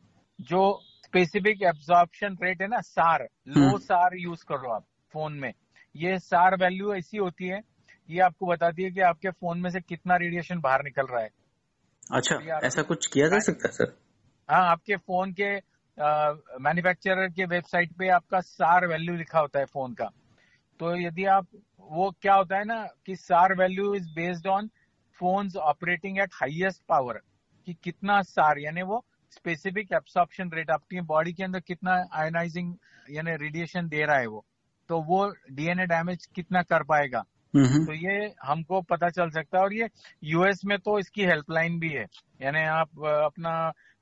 जो 0.40 0.62
स्पेसिफिक 1.04 1.62
एब्जॉर्प्शन 1.62 2.36
रेट 2.42 2.62
है 2.62 2.68
ना 2.68 2.80
सार 2.80 3.28
लो 3.48 3.66
हम्म। 3.66 3.78
सार 3.78 4.16
यूज़ 4.16 4.44
करो 4.48 4.70
आप 4.72 4.84
फ़ोन 5.12 5.32
में। 5.32 5.52
ये 5.94 6.18
सार 6.18 6.56
वैल्यू 6.56 6.94
ऐसी 6.94 7.16
होती 7.16 7.48
है 7.48 7.60
ये 8.08 8.20
आपको 8.20 8.46
बताती 8.46 8.82
है 8.82 8.90
कि 8.90 9.00
आपके 9.00 9.30
फ़ोन 9.30 9.60
में 9.60 9.70
से 9.70 9.80
कितना 9.80 10.16
रेडिएशन 10.16 10.60
बाहर 10.60 10.82
निकल 10.84 11.06
रहा 11.06 11.22
है। 11.22 11.30
अच्छा 12.12 12.36
ऐसा 12.66 12.82
कुछ 12.82 13.06
किया 13.06 13.28
जा 13.28 13.38
सकता 13.38 13.68
है 13.68 13.72
सर? 13.72 13.96
हाँ 14.48 14.62
आपके 14.70 14.96
फ़ोन 14.96 15.32
के 15.32 15.56
मैन्युफैक्चरर 16.00 17.28
के 17.28 17.44
वेबसाइट 17.46 17.92
पे 17.92 18.08
आपका 18.10 18.40
सार 18.42 18.86
वैल्यू 18.86 19.14
लिखा 19.16 19.38
होता 19.38 19.58
है 19.58 19.64
फ़ोन 19.66 19.94
का। 19.94 20.10
तो 20.80 20.94
यदि 20.96 21.24
आप 21.28 21.46
वो 21.90 22.10
क्या 22.22 22.34
होता 22.34 22.58
है 22.58 22.64
ना 22.64 22.82
कि 23.06 23.16
SAR 23.16 23.54
value 23.54 23.94
is 23.94 24.08
based 24.14 24.46
on 24.48 24.70
phones 25.18 25.56
operating 25.56 26.18
at 26.18 26.30
highest 26.34 26.82
power 26.88 27.20
कि 27.66 27.74
कितना 27.84 28.20
सार 28.24 28.58
यानी 28.58 28.82
वो 28.82 29.04
स्पेसिफिक 29.32 29.92
एब्सॉर्प्शन 29.92 30.50
रेट 30.54 30.70
आपकी 30.70 31.00
बॉडी 31.08 31.32
के 31.32 31.44
अंदर 31.44 31.60
कितना 31.60 32.04
आयोनाइजिंग 32.12 32.74
यानी 33.10 33.36
रेडिएशन 33.36 33.88
दे 33.88 34.04
रहा 34.04 34.16
है 34.16 34.26
वो 34.26 34.44
तो 34.90 35.00
वो 35.02 35.26
डीएनए 35.52 35.86
डैमेज 35.86 36.26
कितना 36.34 36.62
कर 36.62 36.82
पाएगा। 36.84 37.22
हम्म। 37.54 37.84
तो 37.86 37.92
ये 37.94 38.32
हमको 38.42 38.80
पता 38.82 39.08
चल 39.10 39.30
सकता 39.30 39.58
है 39.58 39.64
और 39.64 39.72
ये 39.74 39.88
यूएस 40.24 40.64
में 40.64 40.78
तो 40.78 40.98
इसकी 40.98 41.24
हेल्पलाइन 41.24 41.78
भी 41.80 41.88
है। 41.88 42.06
यानी 42.42 42.62
आप 42.64 43.04
अपना 43.24 43.52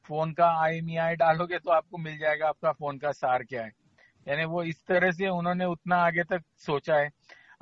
फ़ोन 0.08 0.32
का 0.32 0.48
आई 0.62 1.16
डालोगे 1.16 1.58
तो 1.58 1.70
आपको 1.70 1.98
मिल 1.98 2.18
जाएगा 2.18 2.48
आपका 2.48 2.72
फ़ोन 2.72 2.98
का 2.98 3.12
सार 3.12 3.42
क्या 3.42 3.62
है। 3.62 3.72
यानी 4.26 4.44
वो 4.44 4.62
इस 4.64 4.84
तरह 4.86 5.10
से 5.10 5.28
उन्होंने 5.28 5.64
उतना 5.64 5.96
आगे 5.96 6.24
तक 6.24 6.42
सोचा 6.58 6.96
है। 6.96 7.10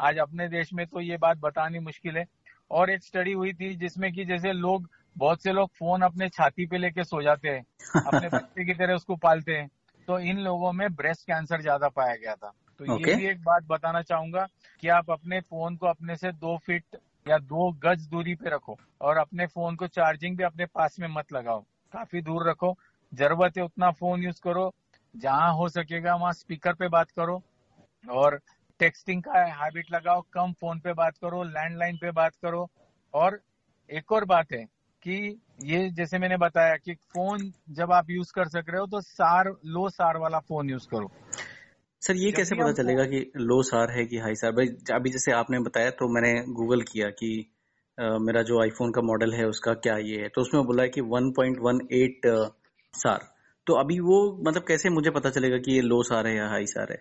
आज 0.00 0.18
अपने 0.18 0.48
देश 0.48 0.72
में 0.72 0.86
तो 0.86 1.00
ये 1.00 1.16
बात 1.16 1.38
बतानी 1.38 1.78
मुश्किल 1.80 2.16
है। 2.16 2.24
और 2.70 2.90
एक 2.90 3.04
स्टडी 3.04 3.32
हुई 3.32 3.52
थी 3.52 3.74
जिसमें 3.76 4.12
कि 4.12 4.24
जैसे 4.24 4.52
लोग 4.52 4.88
बहुत 5.16 5.42
से 5.42 5.52
लोग 5.52 5.70
फ़ोन 5.70 6.02
अपने 6.02 6.28
छाती 6.28 6.66
पे 6.66 6.78
लेके 6.78 7.04
सो 7.04 7.22
जाते 7.22 7.48
हैं 7.48 7.64
अपने 8.06 8.28
बच्चे 8.28 8.64
की 8.64 8.74
तरह 8.74 8.94
उसको 8.94 9.16
पालते 9.16 9.56
हैं। 9.56 9.68
तो 10.08 10.18
इन 10.20 10.38
लोगों 10.38 10.72
में 10.72 10.88
ब्रेस्ट 10.94 11.22
कैंसर 11.22 11.60
ज़्यादा 11.60 11.88
पाया 11.88 12.14
गया 12.14 12.34
था। 12.34 12.52
तो 12.80 12.84
okay. 12.84 13.00
ये 13.00 13.14
भी 13.16 13.26
एक 13.26 13.42
बात 13.42 13.64
बताना 13.66 14.02
चाहूँगा 14.02 14.46
कि 14.82 14.88
आप 14.88 15.10
अपने 15.10 15.40
फ़ोन 15.40 15.76
को 15.76 15.86
अपने 15.86 16.16
से 16.16 16.32
दो 16.34 16.56
फीट 16.56 16.96
या 17.26 17.38
दो 17.38 17.70
गज 17.84 18.06
दूरी 18.08 18.34
पे 18.34 18.50
रखो 18.50 18.76
और 19.00 19.16
अपने 19.16 19.46
फ़ोन 19.46 19.76
को 19.76 19.86
चार्जिंग 19.88 20.36
भी 20.36 20.44
अपने 20.44 20.66
पास 20.66 20.96
में 21.00 21.08
मत 21.08 21.32
लगाओ। 21.32 21.64
काफ़ी 21.96 22.20
दूर 22.22 22.48
रखो। 22.50 22.74
ज़रूरत 23.12 23.56
है 23.58 23.64
उतना 23.64 23.90
फ़ोन 23.90 24.22
यूज़ 24.22 24.40
करो। 24.44 24.72
जहाँ 25.14 25.52
हो 25.54 25.68
सकेगा 25.68 26.14
वहाँ 26.14 26.32
स्पीकर 26.32 26.74
पे 26.74 26.88
बात 26.88 27.10
करो। 27.10 27.42
और 28.04 28.40
टेक्सटिंग 28.80 29.22
का 29.22 29.44
हैबिट 29.62 29.92
लगाओ 29.92 30.20
कम 30.32 30.52
फ़ोन 30.52 30.80
पे 30.80 30.92
बात 30.92 31.16
करो 31.18 31.42
लैंडलाइन 31.42 31.96
पे 31.96 32.10
बात 32.10 32.34
करो। 32.42 32.68
और 33.14 33.40
एक 33.90 34.12
और 34.12 34.24
बात 34.24 34.52
है 34.52 34.64
कि 35.02 35.40
ये 35.64 35.88
जैसे 35.90 36.18
मैंने 36.18 36.36
बताया 36.36 36.76
कि 36.76 36.94
फ़ोन 36.94 37.52
जब 37.70 37.92
आप 37.92 38.10
यूज़ 38.10 38.32
कर 38.34 38.48
सक 38.48 38.64
रहे 38.68 38.80
हो 38.80 38.86
तो 38.86 39.00
सार 39.00 39.52
लो 39.66 39.88
सार 39.88 40.16
वाला 40.16 40.38
फ़ोन 40.38 40.70
यूज़ 40.70 40.88
करो। 40.88 41.10
सर 42.02 42.16
ये 42.16 42.30
कैसे 42.32 42.54
पता 42.54 42.72
चलेगा 42.72 43.04
कि 43.04 43.20
लो 43.36 43.62
सार 43.62 43.90
है 43.90 44.04
कि 44.06 44.18
हाई 44.18 44.34
सार? 44.34 44.52
भाई 44.52 44.66
अभी 44.94 45.10
जैसे 45.10 45.32
आपने 45.32 45.58
बताया 45.58 45.90
तो 45.90 46.08
मैंने 46.08 46.34
गूगल 46.52 46.82
किया 46.82 47.08
कि 47.10 47.30
मेरा 47.98 48.42
जो 48.42 48.60
आईफोन 48.62 48.90
का 48.90 49.02
मॉडल 49.02 49.32
है 49.34 49.46
उसका 49.46 49.72
क्या 49.74 49.96
ये 49.96 50.20
है? 50.22 50.28
तो 50.28 50.40
उसमें 50.40 50.64
बोला 50.64 50.82
है 50.82 50.88
कि 50.88 51.00
1.18 51.00 52.46
सार। 52.94 53.28
तो 53.66 53.74
अभी 53.74 53.98
वो 54.00 54.18
मतलब 54.46 54.64
कैसे 54.68 54.88
मुझे 54.88 55.10
पता 55.10 55.30
चलेगा 55.30 55.58
कि 55.58 55.72
ये 55.72 55.80
लो 55.80 56.02
सार 56.02 56.26
है 56.26 56.36
या 56.36 56.48
हाई 56.48 56.66
सार 56.66 56.92
है? 56.92 56.98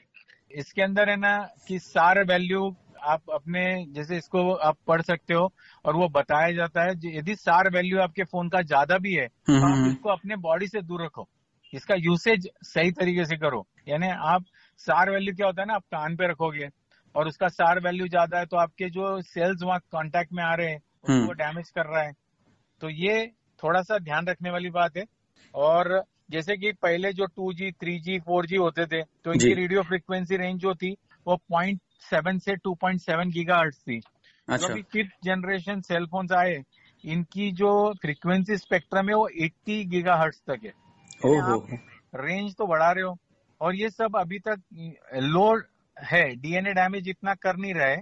इसके 0.52 0.82
अंदर 0.82 1.10
है 1.10 1.16
ना 1.16 1.38
कि 1.68 1.80
सार 1.80 2.24
वैल्यू 2.24 2.76
आप 3.04 3.22
अपने 3.34 3.86
जैसे 3.90 4.18
इसको 4.18 4.54
आप 4.54 4.78
पढ़ 4.88 5.02
सकते 5.02 5.34
हो 5.34 5.54
और 5.86 5.96
वो 5.96 6.08
बताया 6.10 6.52
जाता 6.52 6.84
है 6.84 7.18
यदि 7.18 7.36
सार 7.36 7.70
वैल्यू 7.70 8.00
आपके 8.00 8.24
फ़ोन 8.24 8.50
का 8.50 8.62
ज़्यादा 8.62 8.98
भी 8.98 9.14
है 9.14 9.28
तो 9.28 9.54
हम्म, 9.54 9.66
आप 9.66 9.78
हम्म। 9.78 9.90
इसको 9.90 10.10
अपने 10.10 10.36
बॉडी 10.36 10.68
से 10.68 10.82
दूर 10.82 11.04
रखो। 11.04 11.28
इसका 11.74 11.96
यूसेज 11.96 12.50
सही 12.64 12.92
तरीके 12.92 13.26
से 13.26 13.38
करो। 13.38 13.66
यानी 13.88 14.08
आप 14.08 14.46
सार 14.78 15.12
वैल्यू 15.12 15.36
क्या 15.36 15.48
होता 15.48 15.62
है 15.62 15.68
ना 15.68 15.74
आप 15.74 15.84
कान 15.84 16.16
पे 16.16 16.28
रखोगे 16.28 16.70
और 17.16 17.28
उसका 17.28 17.48
सार 17.50 17.80
वैल्यू 17.80 18.08
ज़्यादा 18.08 18.40
है 18.40 18.46
तो 18.46 18.58
आपके 18.58 18.90
जो 18.90 19.22
सेल्स 19.24 19.64
वहाँ 19.64 19.80
कांटेक्ट 19.92 20.34
में 20.34 20.44
आ 20.44 20.54
रहे 20.56 20.70
हैं 20.70 20.82
हम्म। 21.08 21.22
उसको 21.22 21.34
डैमेज 21.34 21.70
कर 21.70 21.86
रहा 21.86 22.02
है। 22.02 22.12
तो 22.82 22.90
ये 22.92 23.26
थोड़ा 23.64 23.82
सा 23.82 23.98
ध्यान 24.00 24.28
रखने 24.28 24.52
वाली 24.52 24.70
बात 24.72 24.98
है। 24.98 25.06
और 25.54 26.04
जैसे 26.32 26.56
कि 26.58 26.72
पहले 26.74 27.12
जो 27.14 27.26
2G, 27.30 27.72
3G, 27.74 28.20
4G 28.22 28.58
होते 28.58 28.86
थे 28.86 29.02
तो 29.02 29.34
इनकी 29.34 29.54
रेडियो 29.54 29.82
फ्रिक्वेंसी 29.84 30.38
रेंज 30.38 30.60
जो 30.62 30.74
थी 30.76 30.96
वो 31.28 31.36
0.7 31.54 32.40
से 32.40 32.56
टू 32.56 32.76
2.7 32.76 33.32
गीगाहर्ट्ज 33.34 33.78
थी। 33.80 34.00
जो 34.00 34.54
अच्छा। 34.54 34.68
अभी 34.68 34.82
फिफ्थ 34.84 35.12
जनरेशन 35.24 35.82
सेल 35.82 36.06
फोन्स 36.06 36.32
आए 36.32 36.64
इनकी 37.04 37.52
जो 37.52 37.72
फ्रीक्वेंसी 38.02 38.58
स्पेक्ट्रम 38.58 39.10
है 39.10 39.16
वो 39.16 39.28
एट्टी 39.28 39.80
80 39.80 39.90
गीगाहर्ट्ज 39.90 40.42
तक 40.50 40.66
है। 40.66 40.74
रेंज 42.18 42.56
तो 42.56 42.68
बढ़ा 42.68 42.92
रहे 42.92 43.04
हो। 43.04 43.18
और 43.62 43.76
ये 43.76 43.90
सब 43.90 44.18
अभी 44.18 44.40
तक 44.40 44.62
लो 45.16 45.54
है 45.98 46.24
डीएनए 46.36 46.74
डैमेज 46.74 47.10
इतना 47.10 47.34
कर 47.34 47.58
नहीं 47.58 47.74
रहा 47.74 47.88
है 47.88 48.02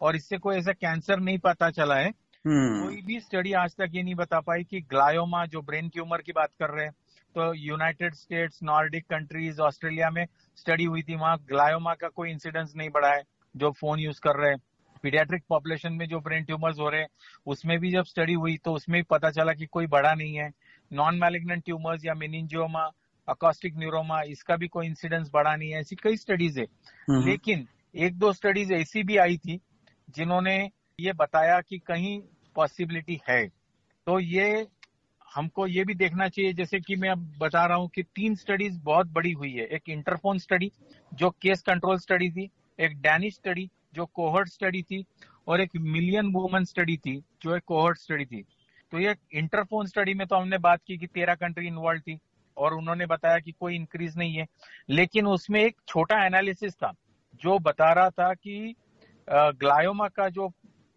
और 0.00 0.16
इससे 0.16 0.38
कोई 0.38 0.56
ऐसा 0.56 0.72
कैंसर 0.72 1.20
नहीं 1.20 1.38
पता 1.38 1.70
चला 1.70 1.96
है। 1.96 2.08
हम्म। 2.44 2.82
कोई 2.84 3.00
भी 3.02 3.18
स्टडी 3.20 3.52
आज 3.52 3.74
तक 3.76 3.90
ये 3.92 4.02
नहीं 4.02 4.14
बता 4.14 4.40
पाई 4.40 4.64
कि 4.64 4.80
ग्लायोमा 4.80 5.44
जो 5.46 5.62
ब्रेन 5.62 5.88
ट्यूमर 5.88 6.22
की 6.22 6.32
बात 6.32 6.50
कर 6.58 6.70
रहे 6.70 6.84
हैं 6.84 6.92
तो 7.34 7.52
United 7.54 8.14
States 8.14 8.58
Nordic 8.62 9.04
countries 9.04 9.60
Australia 9.60 10.10
में 10.10 10.26
स्टडी 10.56 10.84
हुई 10.84 11.02
थी 11.02 11.16
वहाँ 11.16 11.36
ग्लायोमा 11.48 11.94
का 11.94 12.08
कोई 12.08 12.30
इंसिडेंस 12.30 12.72
नहीं 12.76 12.90
बढ़ा 12.90 13.12
है 13.12 13.22
जो 13.54 13.70
फ़ोन 13.70 14.00
यूज़ 14.00 14.20
कर 14.20 14.36
रहे 14.36 14.50
हैं। 14.50 14.58
पीडियाट्रिक 15.02 15.42
पॉपुलेशन 15.48 15.92
में 15.92 16.06
जो 16.08 16.20
ब्रेन 16.20 16.44
ट्यूमर्स 16.44 16.78
हो 16.78 16.88
रहे 16.88 17.00
हैं 17.00 17.08
उसमें 17.46 17.78
भी 17.78 17.90
जब 17.92 18.04
स्टडी 18.04 18.32
हुई 18.32 18.56
तो 18.56 18.72
उसमें 18.72 18.98
भी 18.98 19.06
पता 19.10 19.30
चला 19.30 19.52
कि 19.52 19.66
कोई 19.66 19.86
बड़ा 19.86 20.14
नहीं 20.14 20.34
है। 20.34 20.50
नॉन 20.90 21.18
मैलिग्नेंट 21.18 21.64
ट्यूमर्स 21.64 22.04
या 22.04 22.14
मिनिंजियोमा 22.14 22.88
अकॉस्टिक 23.28 23.76
न्यूरोमा 23.76 24.20
इसका 24.22 24.56
भी 24.56 24.68
कोई 24.68 24.86
इंसिडेंस 24.86 25.30
बड़ा 25.34 25.56
नहीं 25.56 25.70
है 25.70 25.80
ऐसी 25.80 25.96
कई 25.96 26.16
स्टडीज़ 26.16 26.60
है। 26.60 26.66
हम्म, 27.08 27.26
लेकिन 27.26 27.66
एक 27.94 28.18
दो 28.18 28.32
स्टडीज़ 28.32 28.72
ऐसी 28.72 29.02
भी 29.02 29.16
आई 29.16 29.36
थी 29.36 29.60
जिन्होंने 30.10 30.70
ये 31.00 31.12
बताया 31.12 31.60
कि 31.60 31.78
कहीं 31.78 32.20
पॉसिबिलिटी 32.56 33.20
है। 33.28 33.46
तो 34.06 34.18
ये 34.20 34.66
हमको 35.34 35.66
ये 35.66 35.84
भी 35.84 35.94
देखना 35.94 36.28
चाहिए 36.28 36.52
जैसे 36.52 36.80
कि 36.80 36.96
मैं 36.96 37.08
अब 37.08 37.18
बता 37.38 37.66
रहा 37.66 37.76
हूँ 37.76 37.88
कि 37.88 38.02
तीन 38.02 38.34
स्टडीज़ 38.34 38.78
बहुत 38.80 39.06
बड़ी 39.06 39.32
हुई 39.32 39.52
है। 39.52 39.66
एक 39.66 39.88
इंटरफोन 39.88 40.38
स्टडी 40.38 40.70
जो 41.14 41.30
केस 41.30 41.62
कंट्रोल 41.62 41.98
स्टडी 41.98 42.30
थी 42.30 42.50
एक 42.80 43.00
डैनिश 43.02 43.34
स्टडी 43.34 43.68
जो 43.94 44.06
कोहर्ट 44.06 44.48
स्टडी 44.48 44.82
थी 44.82 45.04
और 45.48 45.60
एक 45.60 45.70
मिलियन 45.76 46.26
वुमन 46.26 46.64
स्टडी 46.64 46.96
थी 46.96 47.16
जो 47.42 47.56
एक 47.56 47.62
कोहर्ट 47.66 47.98
स्टडी 47.98 48.24
थी। 48.24 48.44
तो 48.92 48.98
ये 48.98 49.14
इंटरफोन 49.32 49.86
स्टडी 49.86 50.14
में 50.14 50.26
तो 50.26 50.36
हमने 50.36 50.58
बात 50.58 50.80
की 50.86 50.96
कि 50.98 51.06
तेरह 51.06 51.34
कंट्री 51.34 51.66
इन्वॉल्व 51.66 52.00
थी। 52.00 52.18
और 52.62 52.74
उन्होंने 52.74 53.06
बताया 53.06 53.38
कि 53.38 53.52
कोई 53.52 53.74
इंक्रीज 53.76 54.16
नहीं 54.18 54.34
है। 54.34 54.46
लेकिन 54.90 55.26
उसमें 55.28 55.60
एक 55.60 55.76
छोटा 55.88 56.24
एनालिसिस 56.26 56.74
था 56.74 56.92
जो 57.42 57.58
बता 57.60 57.92
रहा 57.92 58.10
था 58.10 58.32
कि 58.34 58.74
ग्लायोमा 59.28 60.08
का 60.10 60.28
जो 60.30 60.48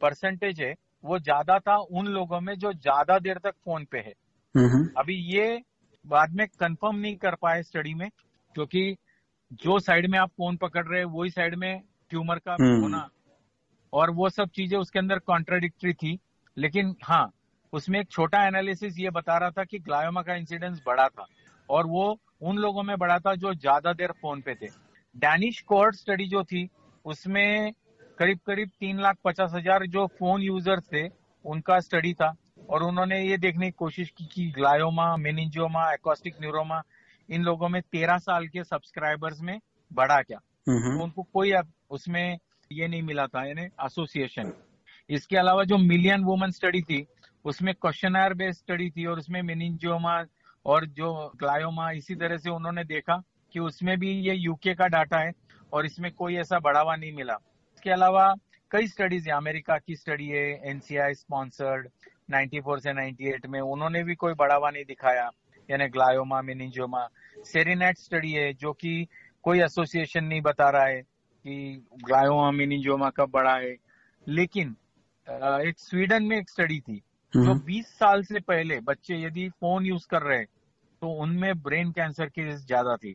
परसेंटेज 0.01 0.61
है 0.61 0.73
वो 1.03 1.19
ज़्यादा 1.19 1.57
था 1.59 1.75
उन 1.77 2.07
लोगों 2.09 2.39
में 2.41 2.53
जो 2.55 2.71
ज़्यादा 2.73 3.17
देर 3.19 3.37
तक 3.37 3.53
फ़ोन 3.55 3.85
पे 3.91 3.97
है। 3.97 4.13
हम्म, 4.55 4.87
अभी 4.97 5.15
ये 5.33 5.61
बाद 6.05 6.33
में 6.35 6.47
कंफर्म 6.49 6.95
नहीं 6.95 7.15
कर 7.17 7.35
पाए 7.35 7.61
स्टडी 7.63 7.93
में 7.93 8.09
क्योंकि 8.55 8.95
जो 9.53 9.77
साइड 9.79 10.09
में 10.09 10.17
आप 10.19 10.29
फ़ोन 10.29 10.57
पकड़ 10.57 10.85
रहे 10.85 10.99
हैं 10.99 11.07
वही 11.07 11.29
साइड 11.29 11.55
में 11.55 11.81
ट्यूमर 12.11 12.39
का 12.39 12.53
हम्म। 12.53 12.81
होना। 12.81 13.07
और 13.93 14.09
वो 14.11 14.29
सब 14.29 14.49
चीज़ें 14.49 14.77
उसके 14.79 14.99
अंदर 14.99 15.19
कॉन्ट्राडिक्टरी 15.19 15.93
थी। 15.93 16.17
लेकिन 16.57 16.95
हाँ 17.03 17.29
उसमें 17.73 17.99
एक 17.99 18.09
छोटा 18.11 18.45
एनालिसिस 18.47 18.99
ये 18.99 19.09
बता 19.09 19.37
रहा 19.37 19.51
था 19.51 19.63
कि 19.63 19.79
ग्लायोमा 19.79 20.21
का 20.21 20.35
इंसिडेंस 20.35 20.81
बड़ा 20.85 21.07
था। 21.07 21.25
और 21.69 21.87
वो 21.87 22.05
उन 22.41 22.57
लोगों 22.57 22.83
में 22.83 22.95
बड़ा 22.97 23.17
था 23.19 23.35
जो 23.35 23.53
ज़्यादा 23.53 23.93
देर 23.93 24.11
फ़ोन 24.11 24.41
पे 24.41 24.55
थे। 24.55 24.67
डैनिश 25.15 25.61
कोर्ट 25.63 25.95
स्टडी 25.95 26.27
जो 26.27 26.43
थी 26.43 26.67
उसमें 27.05 27.73
करीब 28.17 28.39
करीब 28.47 28.69
तीन 28.79 28.99
लाख 29.01 29.17
पचास 29.23 29.51
हज़ार 29.55 29.85
जो 29.87 30.05
फ़ोन 30.19 30.41
यूज़र्स 30.41 30.87
थे 30.93 31.07
उनका 31.45 31.79
स्टडी 31.81 32.13
था। 32.13 32.33
और 32.69 32.83
उन्होंने 32.83 33.19
ये 33.21 33.37
देखने 33.37 33.65
की 33.65 33.71
कोशिश 33.77 34.09
की 34.09 34.25
कि 34.25 34.51
ग्लायोमा 34.51 35.15
मेनिंजियोमा 35.17 35.91
एकॉस्टिक 35.93 36.35
न्यूरोमा 36.41 36.81
इन 37.29 37.43
लोगों 37.43 37.69
में 37.69 37.81
तेरह 37.83 38.17
साल 38.19 38.47
के 38.47 38.63
सब्सक्राइबर्स 38.63 39.41
में 39.41 39.59
बढ़ा 39.91 40.21
क्या। 40.21 40.37
तो 40.37 41.03
उनको 41.03 41.23
कोई 41.23 41.51
अब 41.53 41.71
उसमें 41.91 42.37
ये 42.71 42.87
नहीं 42.87 43.01
मिला 43.03 43.25
था 43.27 43.45
यानी 43.47 43.63
एसोसिएशन 43.85 44.51
इसके 45.09 45.37
अलावा 45.37 45.63
जो 45.63 45.77
मिलियन 45.77 46.23
वुमन 46.23 46.51
स्टडी 46.51 46.81
थी 46.81 47.05
उसमें 47.45 47.73
क्वेश्चनर 47.75 48.33
बेस्ड 48.33 48.59
स्टडी 48.59 48.89
थी 48.89 49.05
और 49.05 49.19
उसमें 49.19 49.41
मेनिंजियोमा 49.43 50.21
और 50.65 50.85
जो 50.85 51.31
ग्लायोमा 51.35 51.91
इसी 51.91 52.15
तरह 52.15 52.37
से 52.37 52.49
उन्होंने 52.49 52.83
देखा 52.83 53.21
कि 53.53 53.59
उसमें 53.59 53.97
भी 53.99 54.11
ये 54.11 54.33
यूके 54.33 54.73
का 54.73 54.87
डाटा 54.87 55.19
है 55.19 55.31
और 55.73 55.85
इसमें 55.85 56.11
कोई 56.11 56.35
ऐसा 56.35 56.59
बढ़ावा 56.59 56.95
नहीं 56.95 57.13
मिला। 57.13 57.33
इसके 57.75 57.89
अलावा 57.89 58.33
कई 58.71 58.87
स्टडीज़ 58.87 59.29
है 59.29 59.35
अमेरिका 59.35 59.77
की 59.77 59.95
स्टडी 59.95 60.27
है 60.27 60.69
एनसीआई 60.69 61.13
स्पॉन्सर्ड 61.13 61.89
94 62.33 62.79
से 62.79 62.93
98 62.93 63.45
में 63.45 63.59
उन्होंने 63.61 64.03
भी 64.03 64.15
कोई 64.15 64.33
बढ़ावा 64.33 64.69
नहीं 64.69 64.85
दिखाया 64.85 65.29
यानी 65.69 65.87
ग्लायोमा 65.87 66.41
मेनिंजियोमा 66.41 67.07
सेरिनेट 67.45 67.97
स्टडी 67.97 68.31
है 68.31 68.53
जो 68.53 68.73
कि 68.73 69.07
कोई 69.43 69.61
एसोसिएशन 69.61 70.23
नहीं 70.23 70.41
बता 70.41 70.69
रहा 70.69 70.85
है 70.85 71.01
कि 71.01 71.85
ग्लायोमा 72.03 72.51
मेनिंजियोमा 72.51 73.09
कब 73.09 73.29
बढ़ा 73.29 73.55
है। 73.55 73.75
लेकिन 74.27 74.75
एक 75.29 75.75
स्वीडन 75.77 76.23
में 76.23 76.37
एक 76.37 76.49
स्टडी 76.49 76.79
थी 76.79 77.01
जो 77.35 77.41
हम्म, 77.41 77.59
20 77.59 77.87
साल 77.87 78.23
से 78.23 78.39
पहले 78.39 78.79
बच्चे 78.79 79.15
यदि 79.15 79.49
फ़ोन 79.49 79.85
यूज़ 79.85 80.07
कर 80.07 80.21
रहे 80.21 80.37
हैं 80.37 80.47
तो 81.05 81.09
उनमें 81.11 81.61
ब्रेन 81.61 81.91
कैंसर 81.91 82.25
की 82.25 82.51
ज़्यादा 82.51 82.95
थी। 82.97 83.11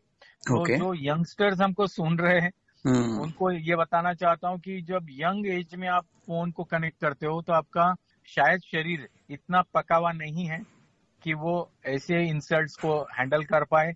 तो 0.48 0.60
ओके। 0.62 0.76
जो 0.78 0.94
यंगस्टर्स 0.94 1.60
हमको 1.60 1.86
सुन 1.86 2.18
रहे 2.18 2.40
हैं 2.40 2.50
हम्म, 2.84 3.20
उनको 3.20 3.50
ये 3.50 3.76
बताना 3.76 4.14
चाहता 4.14 4.48
हूँ 4.48 4.58
कि 4.58 4.82
जब 4.82 5.06
यंग 5.10 5.46
एज 5.46 5.74
में 5.74 5.88
आप 5.88 6.04
फ़ोन 6.26 6.50
को 6.50 6.64
कनेक्ट 6.64 7.00
करते 7.00 7.26
हो 7.26 7.42
तो 7.42 7.52
आपका 7.52 7.94
शायद 8.28 8.60
शरीर 8.60 9.08
इतना 9.30 9.62
पका 9.74 9.96
हुआ 9.96 10.12
नहीं 10.12 10.46
है 10.46 10.62
कि 11.22 11.34
वो 11.34 11.70
ऐसे 11.86 12.22
इंसल्ट 12.28 12.80
को 12.80 13.00
हैंडल 13.18 13.44
कर 13.44 13.64
पाए। 13.64 13.92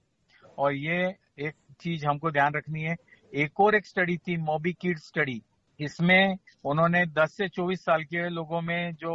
और 0.59 0.73
ये 0.73 1.15
एक 1.39 1.55
चीज़ 1.81 2.07
हमको 2.07 2.31
ध्यान 2.31 2.55
रखनी 2.55 2.83
है। 2.83 2.97
एक 3.35 3.61
और 3.61 3.75
एक 3.75 3.87
स्टडी 3.87 4.17
थी 4.17 4.37
मोबी 4.37 4.73
किड 4.73 4.99
स्टडी। 4.99 5.43
इसमें 5.81 6.37
उन्होंने 6.65 7.07
10 7.07 7.37
से 7.37 7.49
24 7.49 7.85
साल 7.85 8.05
के 8.05 8.29
लोगों 8.29 8.61
में 8.61 8.95
जो 8.95 9.15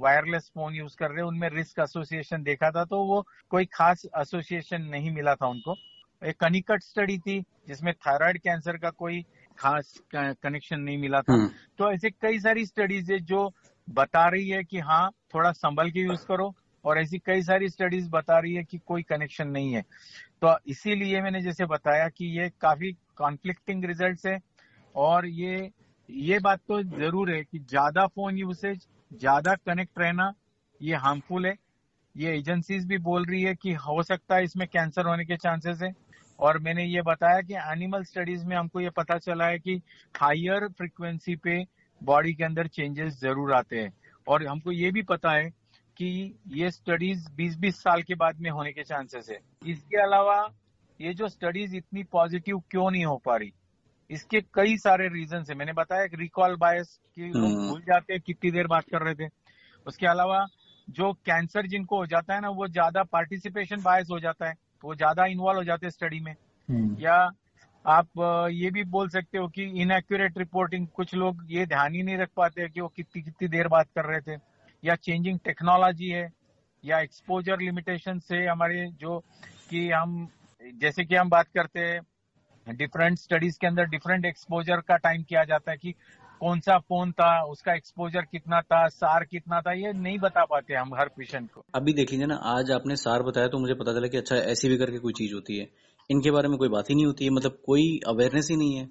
वायरलेस 0.00 0.50
फ़ोन 0.54 0.74
यूज़ 0.74 0.96
कर 0.96 1.10
रहे 1.10 1.18
हैं 1.18 1.28
उनमें 1.28 1.48
रिस्क 1.50 1.78
एसोसिएशन 1.78 2.42
देखा 2.42 2.70
था 2.70 2.84
तो 2.84 3.04
वो 3.04 3.24
कोई 3.50 3.64
खास 3.72 4.04
एसोसिएशन 4.18 4.82
नहीं 4.82 5.10
मिला 5.10 5.34
था 5.34 5.46
उनको। 5.46 5.76
एक 6.22 6.36
कनिकट 6.40 6.82
स्टडी 6.82 7.18
थी 7.18 7.40
जिसमें 7.68 7.92
थायराइड 7.96 8.38
कैंसर 8.38 8.76
का 8.76 8.90
कोई 8.90 9.22
खास 9.58 9.94
कनेक्शन 10.14 10.80
नहीं 10.80 10.98
मिला 10.98 11.20
था। 11.22 11.32
हम्म, 11.32 11.48
तो 11.78 11.92
ऐसे 11.92 12.10
कई 12.10 12.38
सारी 12.38 12.66
स्टडीज़ 12.66 13.12
है 13.12 13.18
जो 13.20 13.50
बता 13.88 14.28
रही 14.28 14.48
है 14.48 14.62
कि 14.64 14.78
हाँ 14.78 15.10
थोड़ा 15.34 15.52
संभल 15.52 15.90
के 15.90 16.00
यूज़ 16.00 16.24
करो 16.28 16.52
और 16.84 16.98
ऐसी 16.98 17.18
कई 17.18 17.42
सारी 17.42 17.68
स्टडीज़ 17.68 18.08
बता 18.10 18.38
रही 18.38 18.54
है 18.54 18.64
कि 18.64 18.78
कोई 18.78 19.02
कनेक्शन 19.02 19.48
नहीं 19.48 19.72
है। 19.72 19.82
तो 20.42 20.56
इसीलिए 20.66 21.20
मैंने 21.22 21.42
जैसे 21.42 21.66
बताया 21.66 22.08
कि 22.08 22.26
ये 22.38 22.48
काफ़ी 22.60 22.92
कॉन्फ्लिक्टिंग 23.16 23.84
रिज़ल्ट 23.84 24.26
है 24.26 24.38
और 24.94 25.26
ये 25.26 25.70
ये 26.08 26.38
बात 26.38 26.60
तो 26.68 26.82
ज़रूर 26.82 27.30
है 27.30 27.42
कि 27.44 27.58
ज़्यादा 27.58 28.06
फ़ोन 28.06 28.38
यूसेज 28.38 28.86
ज़्यादा 29.10 29.54
कनेक्ट 29.56 29.98
रहना, 29.98 30.32
ये 30.80 30.96
हार्मफुल 30.96 31.46
है। 31.46 31.54
ये 32.14 32.36
एजेंसीज 32.38 32.86
भी 32.86 32.98
बोल 32.98 33.24
रही 33.26 33.42
है 33.42 33.54
कि 33.54 33.72
हो 33.72 34.02
सकता 34.02 34.36
है 34.36 34.44
इसमें 34.44 34.66
कैंसर 34.68 35.06
होने 35.06 35.24
के 35.24 35.36
चांसेस 35.36 35.82
है। 35.82 35.92
और 36.38 36.58
मैंने 36.58 36.84
ये 36.84 37.02
बताया 37.02 37.40
कि 37.40 37.54
एनिमल 37.54 38.04
स्टडीज़ 38.04 38.44
में 38.46 38.56
हमको 38.56 38.80
ये 38.80 38.90
पता 38.90 39.18
चला 39.18 39.46
है 39.46 39.58
कि 39.58 39.74
हायर 40.14 40.68
फ्रिक्वेंसी 40.68 41.36
पे 41.36 41.64
बॉडी 42.00 42.32
के 42.34 42.44
अंदर 42.44 42.66
चेंजेस 42.66 43.20
ज़रूर 43.20 43.52
आते 43.52 43.80
हैं। 43.80 43.92
और 44.26 44.46
हमको 44.46 44.72
ये 44.72 44.90
भी 44.90 45.02
पता 45.02 45.32
है 45.32 45.50
कि 45.96 46.34
ये 46.48 46.70
स्टडीज़ 46.70 47.28
20-20 47.32 47.82
साल 47.82 48.02
के 48.02 48.14
बाद 48.14 48.40
में 48.40 48.50
होने 48.50 48.72
के 48.72 48.82
चांसेस 48.82 49.28
है। 49.30 49.38
इसके 49.66 50.02
अलावा 50.02 50.36
ये 51.00 51.14
जो 51.14 51.28
स्टडीज़ 51.28 51.76
इतनी 51.76 52.02
पॉजिटिव 52.04 52.62
क्यों 52.70 52.90
नहीं 52.90 53.04
हो 53.04 53.16
पा 53.16 53.36
रही? 53.36 53.52
इसके 54.10 54.40
कई 54.54 54.76
सारे 54.76 55.08
रीजन 55.08 55.44
है। 55.50 55.54
मैंने 55.54 55.72
बताया 55.72 56.04
रिकॉल 56.14 56.56
बायस 56.56 56.98
कि 57.16 57.26
लोग 57.26 57.50
हम्म। 57.50 57.68
भूल 57.68 57.80
जाते 57.80 58.12
हैं 58.12 58.22
कितनी 58.26 58.50
देर 58.50 58.66
बात 58.66 58.84
कर 58.84 59.02
रहे 59.02 59.14
थे। 59.14 59.28
उसके 59.86 60.06
अलावा 60.06 60.46
जो 60.88 61.12
कैंसर 61.12 61.66
जिनको 61.66 61.98
हो 61.98 62.06
जाता 62.06 62.34
है 62.34 62.40
ना 62.40 62.48
वो 62.48 62.68
ज़्यादा 62.68 63.02
पार्टिसिपेशन 63.02 63.82
बायस 63.82 64.08
हो 64.10 64.18
जाता 64.20 64.48
है। 64.48 64.54
वो 64.84 64.94
ज़्यादा 64.94 65.24
इन्वॉल्व 65.26 65.58
हो 65.58 65.64
जाते 65.64 65.86
हैं 65.86 65.90
स्टडी 65.90 66.20
में। 66.20 66.32
हम्म, 66.68 66.96
या 67.00 67.30
आप 67.84 68.08
ये 68.52 68.70
भी 68.70 68.84
बोल 68.84 69.08
सकते 69.08 69.38
हो 69.38 69.48
कि 69.48 69.62
इनएक्यूरेट 69.82 70.38
रिपोर्टिंग 70.38 70.86
कुछ 70.88 71.14
लोग 71.14 71.46
ये 71.50 71.66
ध्यान 71.66 71.94
ही 71.94 72.02
नहीं 72.02 72.16
रख 72.16 72.28
पाते 72.36 72.68
कि 72.68 72.80
वो 72.80 72.88
कितनी 72.88 73.22
कितनी 73.22 73.48
देर 73.48 73.68
बात 73.68 73.88
कर 73.94 74.04
रहे 74.04 74.20
थे। 74.20 74.40
या 74.82 74.94
चेंजिंग 74.94 75.38
टेक्नोलॉजी 75.44 76.08
है 76.08 76.28
या 76.84 77.00
एक्सपोजर 77.00 77.60
लिमिटेशन 77.60 78.18
से 78.18 78.46
हमारे 78.46 78.86
जो 79.00 79.18
कि 79.70 79.90
हम 79.90 80.28
जैसे 80.74 81.04
कि 81.04 81.14
हम 81.14 81.28
बात 81.28 81.46
करते 81.54 81.80
हैं 81.80 82.00
डिफरेंट 82.66 83.18
स्टडीज़ 83.18 83.58
के 83.60 83.66
अंदर 83.66 83.84
डिफरेंट 83.84 84.24
एक्सपोजर 84.26 84.80
का 84.80 84.96
टाइम 84.96 85.22
किया 85.22 85.44
जाता 85.44 85.70
है 85.70 85.76
कि 85.76 85.92
कौन 86.40 86.60
सा 86.60 86.78
फ़ोन 86.78 87.12
था 87.12 87.42
उसका 87.42 87.74
एक्सपोजर 87.74 88.22
कितना 88.22 88.60
था 88.60 88.86
सार 88.88 89.24
कितना 89.24 89.60
था 89.60 89.72
ये 89.72 89.92
नहीं 89.92 90.18
बता 90.18 90.44
पाते 90.44 90.74
हम 90.74 90.94
हर 90.94 91.08
पेशेंट 91.08 91.50
को। 91.50 91.64
अभी 91.74 91.92
देख 91.92 92.12
लीजिए 92.12 92.26
ना 92.26 92.34
आज 92.34 92.70
आपने 92.70 92.96
सार 92.96 93.22
बताया 93.22 93.48
तो 93.48 93.58
मुझे 93.58 93.74
पता 93.74 93.92
चला 93.92 94.08
कि 94.08 94.16
अच्छा 94.16 94.36
ऐसी 94.36 94.68
भी 94.68 94.76
करके 94.76 94.98
कोई 94.98 95.12
चीज़ 95.12 95.34
होती 95.34 95.58
है। 95.58 95.66
इनके 96.10 96.30
बारे 96.30 96.48
में 96.48 96.56
कोई 96.58 96.68
बात 96.68 96.90
ही 96.90 96.94
नहीं 96.94 97.06
होती 97.06 97.24
है 97.24 97.30
मतलब 97.30 97.58
कोई 97.66 98.00
अवेयरनेस 98.08 98.48
ही 98.50 98.56
नहीं 98.56 98.76
है। 98.76 98.88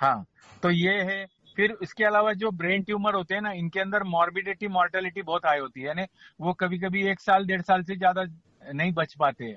हाँ 0.00 0.24
तो 0.62 0.70
ये 0.70 0.92
है। 1.02 1.24
फिर 1.56 1.76
इसके 1.82 2.04
अलावा 2.04 2.32
जो 2.32 2.50
ब्रेन 2.50 2.82
ट्यूमर 2.82 3.14
होते 3.14 3.34
हैं 3.34 3.42
ना 3.42 3.52
इनके 3.52 3.80
अंदर 3.80 4.02
मॉर्बिडिटी 4.02 4.68
मॉर्टेलिटी 4.68 5.22
बहुत 5.22 5.46
हाई 5.46 5.58
होती 5.58 5.80
है। 5.80 5.86
यानी 5.86 6.02
वो 6.40 6.52
कभी 6.52 6.78
कभी 6.78 7.06
एक 7.08 7.20
साल 7.20 7.46
डेढ़ 7.46 7.62
साल 7.62 7.82
से 7.82 7.96
ज़्यादा 7.96 8.24
नहीं 8.62 8.92
बच 8.92 9.14
पाते 9.14 9.52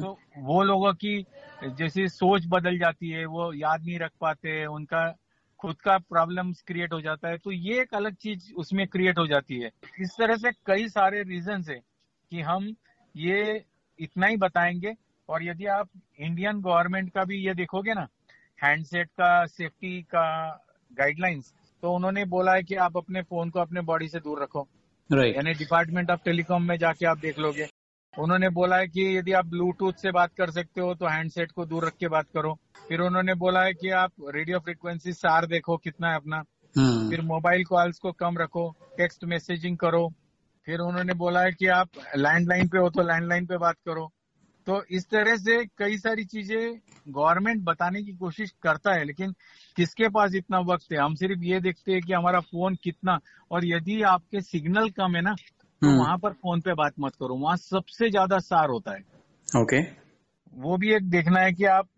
तो 0.00 0.18
वो 0.38 0.62
लोगों 0.62 0.92
की 0.94 1.26
जैसे 1.78 2.08
सोच 2.08 2.44
बदल 2.46 2.78
जाती 2.78 3.10
है 3.10 3.24
वो 3.24 3.52
याद 3.52 3.84
नहीं 3.84 3.98
रख 3.98 4.10
पाते 4.20 4.64
उनका 4.66 5.16
खुद 5.60 5.76
का 5.80 5.96
प्रॉब्लम्स 5.98 6.62
क्रिएट 6.62 6.92
हो 6.92 7.00
जाता 7.00 7.28
है। 7.28 7.38
तो 7.38 7.52
ये 7.52 7.80
एक 7.80 7.94
अलग 7.94 8.14
चीज़ 8.14 8.52
उसमें 8.54 8.86
क्रिएट 8.86 9.18
हो 9.18 9.26
जाती 9.26 9.60
है। 9.60 9.70
इस 10.00 10.16
तरह 10.18 10.36
से 10.36 10.52
कई 10.66 10.88
सारे 10.88 11.22
रीजन 11.22 11.64
है 11.68 11.80
कि 12.32 12.40
हम 12.40 12.74
ये 13.16 13.64
इतना 13.98 14.26
ही 14.26 14.36
बताएँगे। 14.36 14.94
और 15.28 15.42
यदि 15.42 15.66
आप 15.66 15.88
इंडियन 16.20 16.60
गवर्नमेंट 16.60 17.10
का 17.12 17.24
भी 17.24 17.36
ये 17.36 17.54
देखोगे 17.54 17.94
ना 17.94 18.06
हैंडसेट 18.64 19.08
का 19.08 19.46
सेफ्टी 19.46 20.02
का 20.02 20.26
गाइडलाइंस 20.92 21.52
तो 21.82 21.92
उन्होंने 21.92 22.24
बोला 22.24 22.54
है 22.54 22.62
कि 22.62 22.74
आप 22.74 22.96
अपने 22.96 23.22
फ़ोन 23.22 23.50
को 23.50 23.60
अपने 23.60 23.80
बॉडी 23.80 24.08
से 24.08 24.20
दूर 24.20 24.42
रखो। 24.42 24.68
यानी 25.34 25.52
डिपार्टमेंट 25.54 26.10
ऑफ़ 26.10 26.20
टेलीकॉम 26.24 26.62
में 26.62 26.76
जाके 26.76 27.06
आप 27.06 27.18
देख 27.18 27.38
लोगे। 27.38 27.66
उन्होंने 28.18 28.48
बोला 28.48 28.76
है 28.76 28.86
कि 28.88 29.16
यदि 29.18 29.32
आप 29.32 29.46
ब्लूटूथ 29.46 29.92
से 29.92 30.10
बात 30.10 30.30
कर 30.34 30.50
सकते 30.50 30.80
हो 30.80 30.94
तो 30.94 31.06
हैंडसेट 31.06 31.52
को 31.52 31.66
दूर 31.66 31.86
रख 31.86 31.92
के 31.92 32.08
बात 32.08 32.26
करो। 32.34 32.54
फिर 32.88 33.00
उन्होंने 33.00 33.34
बोला 33.34 33.62
है 33.62 33.72
कि 33.74 33.90
आप 33.90 34.12
रेडियो 34.34 34.58
फ्रिक्वेंसी 34.58 35.12
सार 35.12 35.46
देखो 35.46 35.76
कितना 35.76 36.10
है 36.10 36.16
अपना। 36.16 36.36
हम्म, 36.74 37.10
फिर 37.10 37.20
मोबाइल 37.22 37.64
कॉल्स 37.64 37.98
को 37.98 38.12
कम 38.12 38.38
रखो 38.38 38.70
टेक्स्ट 38.96 39.24
मैसेजिंग 39.24 39.76
करो। 39.78 40.08
फिर 40.66 40.80
उन्होंने 40.80 41.14
बोला 41.14 41.40
है 41.40 41.52
कि 41.52 41.66
आप 41.66 41.88
लैंडलाइन 42.16 42.68
पे 42.68 42.78
हो 42.78 42.90
तो 42.90 43.02
लैंडलाइन 43.02 43.46
पे 43.46 43.58
बात 43.58 43.76
करो। 43.86 44.10
तो 44.66 44.82
इस 44.90 45.08
तरह 45.08 45.36
से 45.36 45.64
कई 45.78 45.98
सारी 45.98 46.24
चीज़ें 46.24 46.80
गवर्नमेंट 47.08 47.62
बताने 47.64 48.02
की 48.02 48.12
कोशिश 48.12 48.50
करता 48.62 48.92
है 48.94 49.04
लेकिन 49.04 49.32
किसके 49.76 50.08
पास 50.08 50.34
इतना 50.34 50.58
वक्त 50.58 50.92
है? 50.92 50.98
हम 50.98 51.14
सिर्फ़ 51.14 51.42
ये 51.42 51.60
देखते 51.60 51.92
हैं 51.92 52.02
कि 52.02 52.12
हमारा 52.12 52.40
फ़ोन 52.40 52.74
कितना 52.74 53.18
और 53.50 53.66
यदि 53.66 54.02
आपके 54.02 54.40
सिग्नल 54.40 54.90
कम 54.90 55.16
है 55.16 55.22
ना 55.22 55.34
तो 55.82 55.86
हम्म। 55.86 55.98
वहाँ 55.98 56.18
पर 56.18 56.32
फ़ोन 56.32 56.60
पे 56.60 56.74
बात 56.74 56.92
मत 57.00 57.14
करो। 57.14 57.36
वहाँ 57.36 57.56
सबसे 57.56 58.10
ज़्यादा 58.10 58.38
सार 58.38 58.68
होता 58.68 58.92
है। 58.92 59.00
ओके। 59.60 59.80
वो 60.58 60.76
भी 60.76 60.94
एक 60.94 61.10
देखना 61.10 61.40
है 61.40 61.52
कि 61.52 61.64
आप 61.64 61.88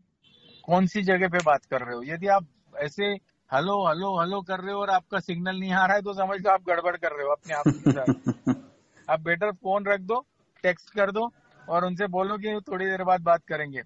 कौन 0.65 0.87
सी 0.87 1.03
जगह 1.03 1.29
पे 1.29 1.39
बात 1.39 1.65
कर 1.65 1.83
रहे 1.83 1.95
हो। 1.95 2.03
यदि 2.03 2.27
आप 2.27 2.47
ऐसे 2.77 3.05
हेलो 3.51 3.77
हेलो 3.89 4.21
हेलो 4.21 4.41
कर 4.41 4.61
रहे 4.61 4.73
हो 4.73 4.81
और 4.81 4.91
आपका 4.91 5.19
सिग्नल 5.19 5.61
नहीं 5.61 5.73
आ 5.73 5.85
रहा 5.87 5.97
है 5.97 6.03
तो 6.03 6.13
समझ 6.13 6.41
लो 6.41 6.51
आप 6.51 6.63
गड़बड़ 6.63 6.97
कर 6.97 7.13
रहे 7.13 7.27
हो 7.27 7.33
अपने 7.33 7.55
आप 7.55 7.65
के 7.67 7.93
साथ 7.93 8.55
आप 9.11 9.21
बेटर 9.21 9.53
फ़ोन 9.53 9.87
रख 9.87 10.01
दो 10.01 10.27
टेक्स्ट 10.63 10.91
कर 10.91 11.11
दो 11.11 11.31
और 11.69 11.85
उनसे 11.85 12.07
बोलो 12.07 12.37
कि 12.39 12.61
थोड़ी 12.69 12.87
देर 12.87 13.05
बाद 13.05 13.21
बात 13.21 13.45
करेंगे। 13.45 13.81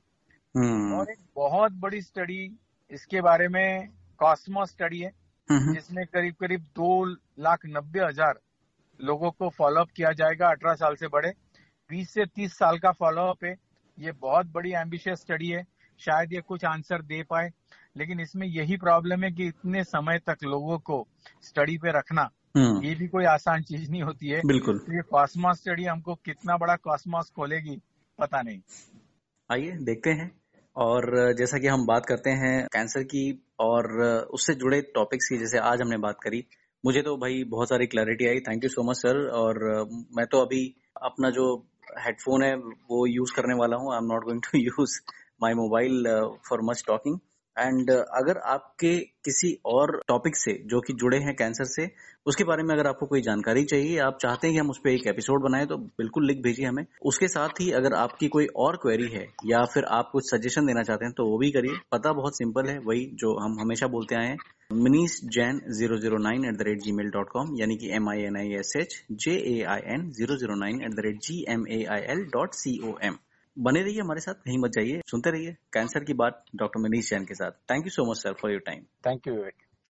हम्म, 0.54 0.94
और 0.94 1.10
एक 1.10 1.18
बहुत 1.36 1.72
बड़ी 1.72 2.00
स्टडी 2.00 2.58
इसके 2.90 3.20
बारे 3.20 3.48
में 3.48 3.88
कॉस्मो 4.18 4.64
स्टडी 4.66 4.98
है 4.98 5.12
हम्म, 5.48 5.74
जिसमें 5.74 6.06
करीब 6.06 6.34
करीब 6.34 6.60
दो 6.60 7.04
लाख 7.38 7.66
नब्बे 7.66 8.00
हज़ार 8.00 8.40
लोगों 9.00 9.30
को 9.30 9.48
फॉलोअप 9.48 9.88
किया 9.96 10.12
जाएगा 10.12 10.48
अठारह 10.48 10.74
साल 10.74 10.94
से 10.94 11.08
बड़े। 11.08 11.32
बीस 11.90 12.10
से 12.10 12.26
तीस 12.26 12.52
साल 12.52 12.78
का 12.78 12.92
फॉलोअप 12.92 13.44
है। 13.44 13.56
ये 13.98 14.12
बहुत 14.12 14.46
बड़ी 14.46 14.72
एम्बिशियस 14.72 15.18
स्टडी 15.18 15.48
है। 15.48 15.64
शायद 15.98 16.32
ये 16.32 16.40
कुछ 16.40 16.64
आंसर 16.64 17.02
दे 17.02 17.22
पाए। 17.22 17.50
लेकिन 17.96 18.20
इसमें 18.20 18.46
यही 18.46 18.76
प्रॉब्लम 18.76 19.24
है 19.24 19.32
कि 19.32 19.46
इतने 19.46 19.84
समय 19.84 20.18
तक 20.18 20.36
लोगों 20.44 20.78
को 20.78 21.08
स्टडी 21.42 21.76
पे 21.76 21.98
रखना 21.98 22.30
हम्म, 22.56 22.84
ये 22.84 22.94
भी 22.94 23.08
कोई 23.08 23.24
आसान 23.24 23.62
चीज़ 23.62 23.90
नहीं 23.90 24.02
होती 24.02 24.28
है। 24.28 24.40
बिल्कुल। 24.46 24.78
तो 24.78 24.96
ये 24.96 25.02
कॉस्मॉस 25.02 25.56
स्टडी 25.56 25.84
हमको 25.84 26.14
कितना 26.14 26.56
बड़ा 26.56 26.76
कॉस्मॉस 26.76 27.30
खोलेगी 27.36 27.80
पता 28.18 28.42
नहीं। 28.42 28.60
आइए 29.52 29.72
देखते 29.72 30.10
हैं। 30.10 30.42
और 30.76 31.32
जैसा 31.32 31.58
कि 31.58 31.66
हम 31.66 31.86
बात 31.86 32.06
करते 32.06 32.30
हैं 32.30 32.66
कैंसर 32.72 33.02
की 33.02 33.46
और 33.60 34.02
उससे 34.30 34.54
जुड़े 34.54 34.80
टॉपिक्स 34.80 35.28
की 35.28 35.38
जैसे 35.38 35.58
आज 35.58 35.82
हमने 35.82 35.96
बात 35.96 36.16
करी 36.22 36.44
मुझे 36.84 37.02
तो 37.02 37.16
भाई 37.16 37.42
बहुत 37.50 37.68
सारी 37.68 37.86
clarity 37.86 38.26
I. 38.26 38.40
Thank 38.40 38.64
you 38.64 38.68
so 38.70 38.82
much 38.82 38.96
sir 38.96 39.18
और 39.32 39.58
मैं 40.16 40.26
तो 40.26 40.38
अभी 40.38 40.62
अपना 41.02 41.30
जो 41.30 41.44
हेडफोन 41.98 42.42
है, 42.42 42.54
वो 42.56 43.06
यूज़ 43.06 43.32
करने 43.36 43.54
वाला 43.54 43.76
हूँ। 43.76 43.92
I 43.92 43.98
am 43.98 44.06
not 44.06 44.24
going 44.24 44.40
to 44.42 44.58
use 44.58 45.00
my 45.42 45.54
mobile 45.54 46.04
for 46.48 46.62
much 46.64 46.82
talking 46.86 47.18
and 47.56 47.90
अगर 47.90 48.38
आपके 48.50 48.96
किसी 49.24 49.52
और 49.66 50.00
टॉपिक 50.08 50.36
से, 50.36 50.52
जो 50.66 50.80
कि 50.80 50.92
जुड़े 50.92 51.18
हैं 51.18 51.34
कैंसर 51.36 51.64
से, 51.66 51.88
उसके 52.26 52.44
बारे 52.44 52.62
में 52.62 52.74
अगर 52.74 52.86
आपको 52.86 53.06
कोई 53.06 53.20
जानकारी 53.22 53.64
चाहिए, 53.64 53.98
आप 53.98 54.18
चाहते 54.22 54.46
हैं 54.46 54.54
कि 54.54 54.60
हम 54.60 54.70
उस 54.70 54.78
पर 54.78 54.90
एक 54.90 55.06
एपिसोड 55.06 55.42
बनाएँ 55.42 55.66
तो 55.66 55.76
बिल्कुल 55.76 56.26
लिख 56.26 56.42
भेजिए 56.42 56.66
हमें। 56.66 56.84
उसके 57.04 57.28
साथ 57.28 57.60
ही 57.60 57.70
अगर 57.72 57.94
आपकी 57.94 58.28
कोई 58.28 58.46
और 58.56 58.76
क्वेरी 58.82 59.08
है, 59.08 59.26
या 59.46 59.64
फिर 59.64 59.84
आप 59.90 60.10
कुछ 60.12 60.30
सजेशन 60.30 60.66
देना 60.66 60.82
चाहते 60.82 61.04
हैं 61.04 61.14
तो 61.14 61.26
वो 61.26 61.38
भी 61.38 61.50
करिए। 61.50 61.76
पता 61.92 62.12
बहुत 62.12 62.38
सिंपल 62.38 62.68
है, 62.68 62.78
वही 62.80 63.04
जो 63.14 63.36
हम 63.38 63.60
हमेशा 63.60 63.86
बोलते 63.88 64.14
आए 64.14 64.26
हैं। 64.26 64.38
Minish 64.74 65.20
Jain 65.34 65.60
zero 65.78 65.96
zero 65.98 66.18
nine 66.18 66.44
at 66.44 66.56
the 66.56 66.62
rate 66.62 66.78
G 66.82 66.92
mail 66.92 67.10
dot 67.10 67.28
com 67.30 67.54
यानी 67.56 67.76
कि 67.76 67.90
M 67.96 68.08
I 68.10 68.22
N 68.22 68.36
I 68.36 68.54
S 68.58 68.72
H 68.76 68.94
J 69.24 69.34
A 69.50 69.60
I 69.70 69.80
N 69.94 70.10
zero 70.12 70.36
zero 70.36 70.54
nine 70.58 70.80
at 70.82 70.94
the 70.94 71.04
rate 71.06 71.18
G 71.22 71.44
M 71.48 71.66
A 71.68 71.82
I 71.90 72.00
L 72.14 72.24
dot 72.32 72.54
C 72.54 72.78
O 72.88 72.96
M 73.02 73.18
बने 73.56 73.82
रहिए 73.82 74.00
हमारे 74.00 74.20
साथ 74.20 74.34
कहीं 74.34 74.58
मत 74.58 74.70
जाइए, 74.70 75.00
सुनते 75.06 75.30
रहिए। 75.30 75.52
कैंसर 75.72 76.04
की 76.04 76.14
बात, 76.14 76.44
डॉक्टर 76.56 76.80
मनीष 76.80 77.10
जैन 77.10 77.24
के 77.24 77.34
साथ। 77.34 77.50
Thank 77.70 77.86
you 77.86 77.90
so 77.90 78.04
much 78.10 78.16
sir 78.16 78.32
for 78.32 78.50
your 78.52 78.60
time 78.66 78.82
thank 79.06 79.26
you 79.28 79.34
Vivek 79.34 79.54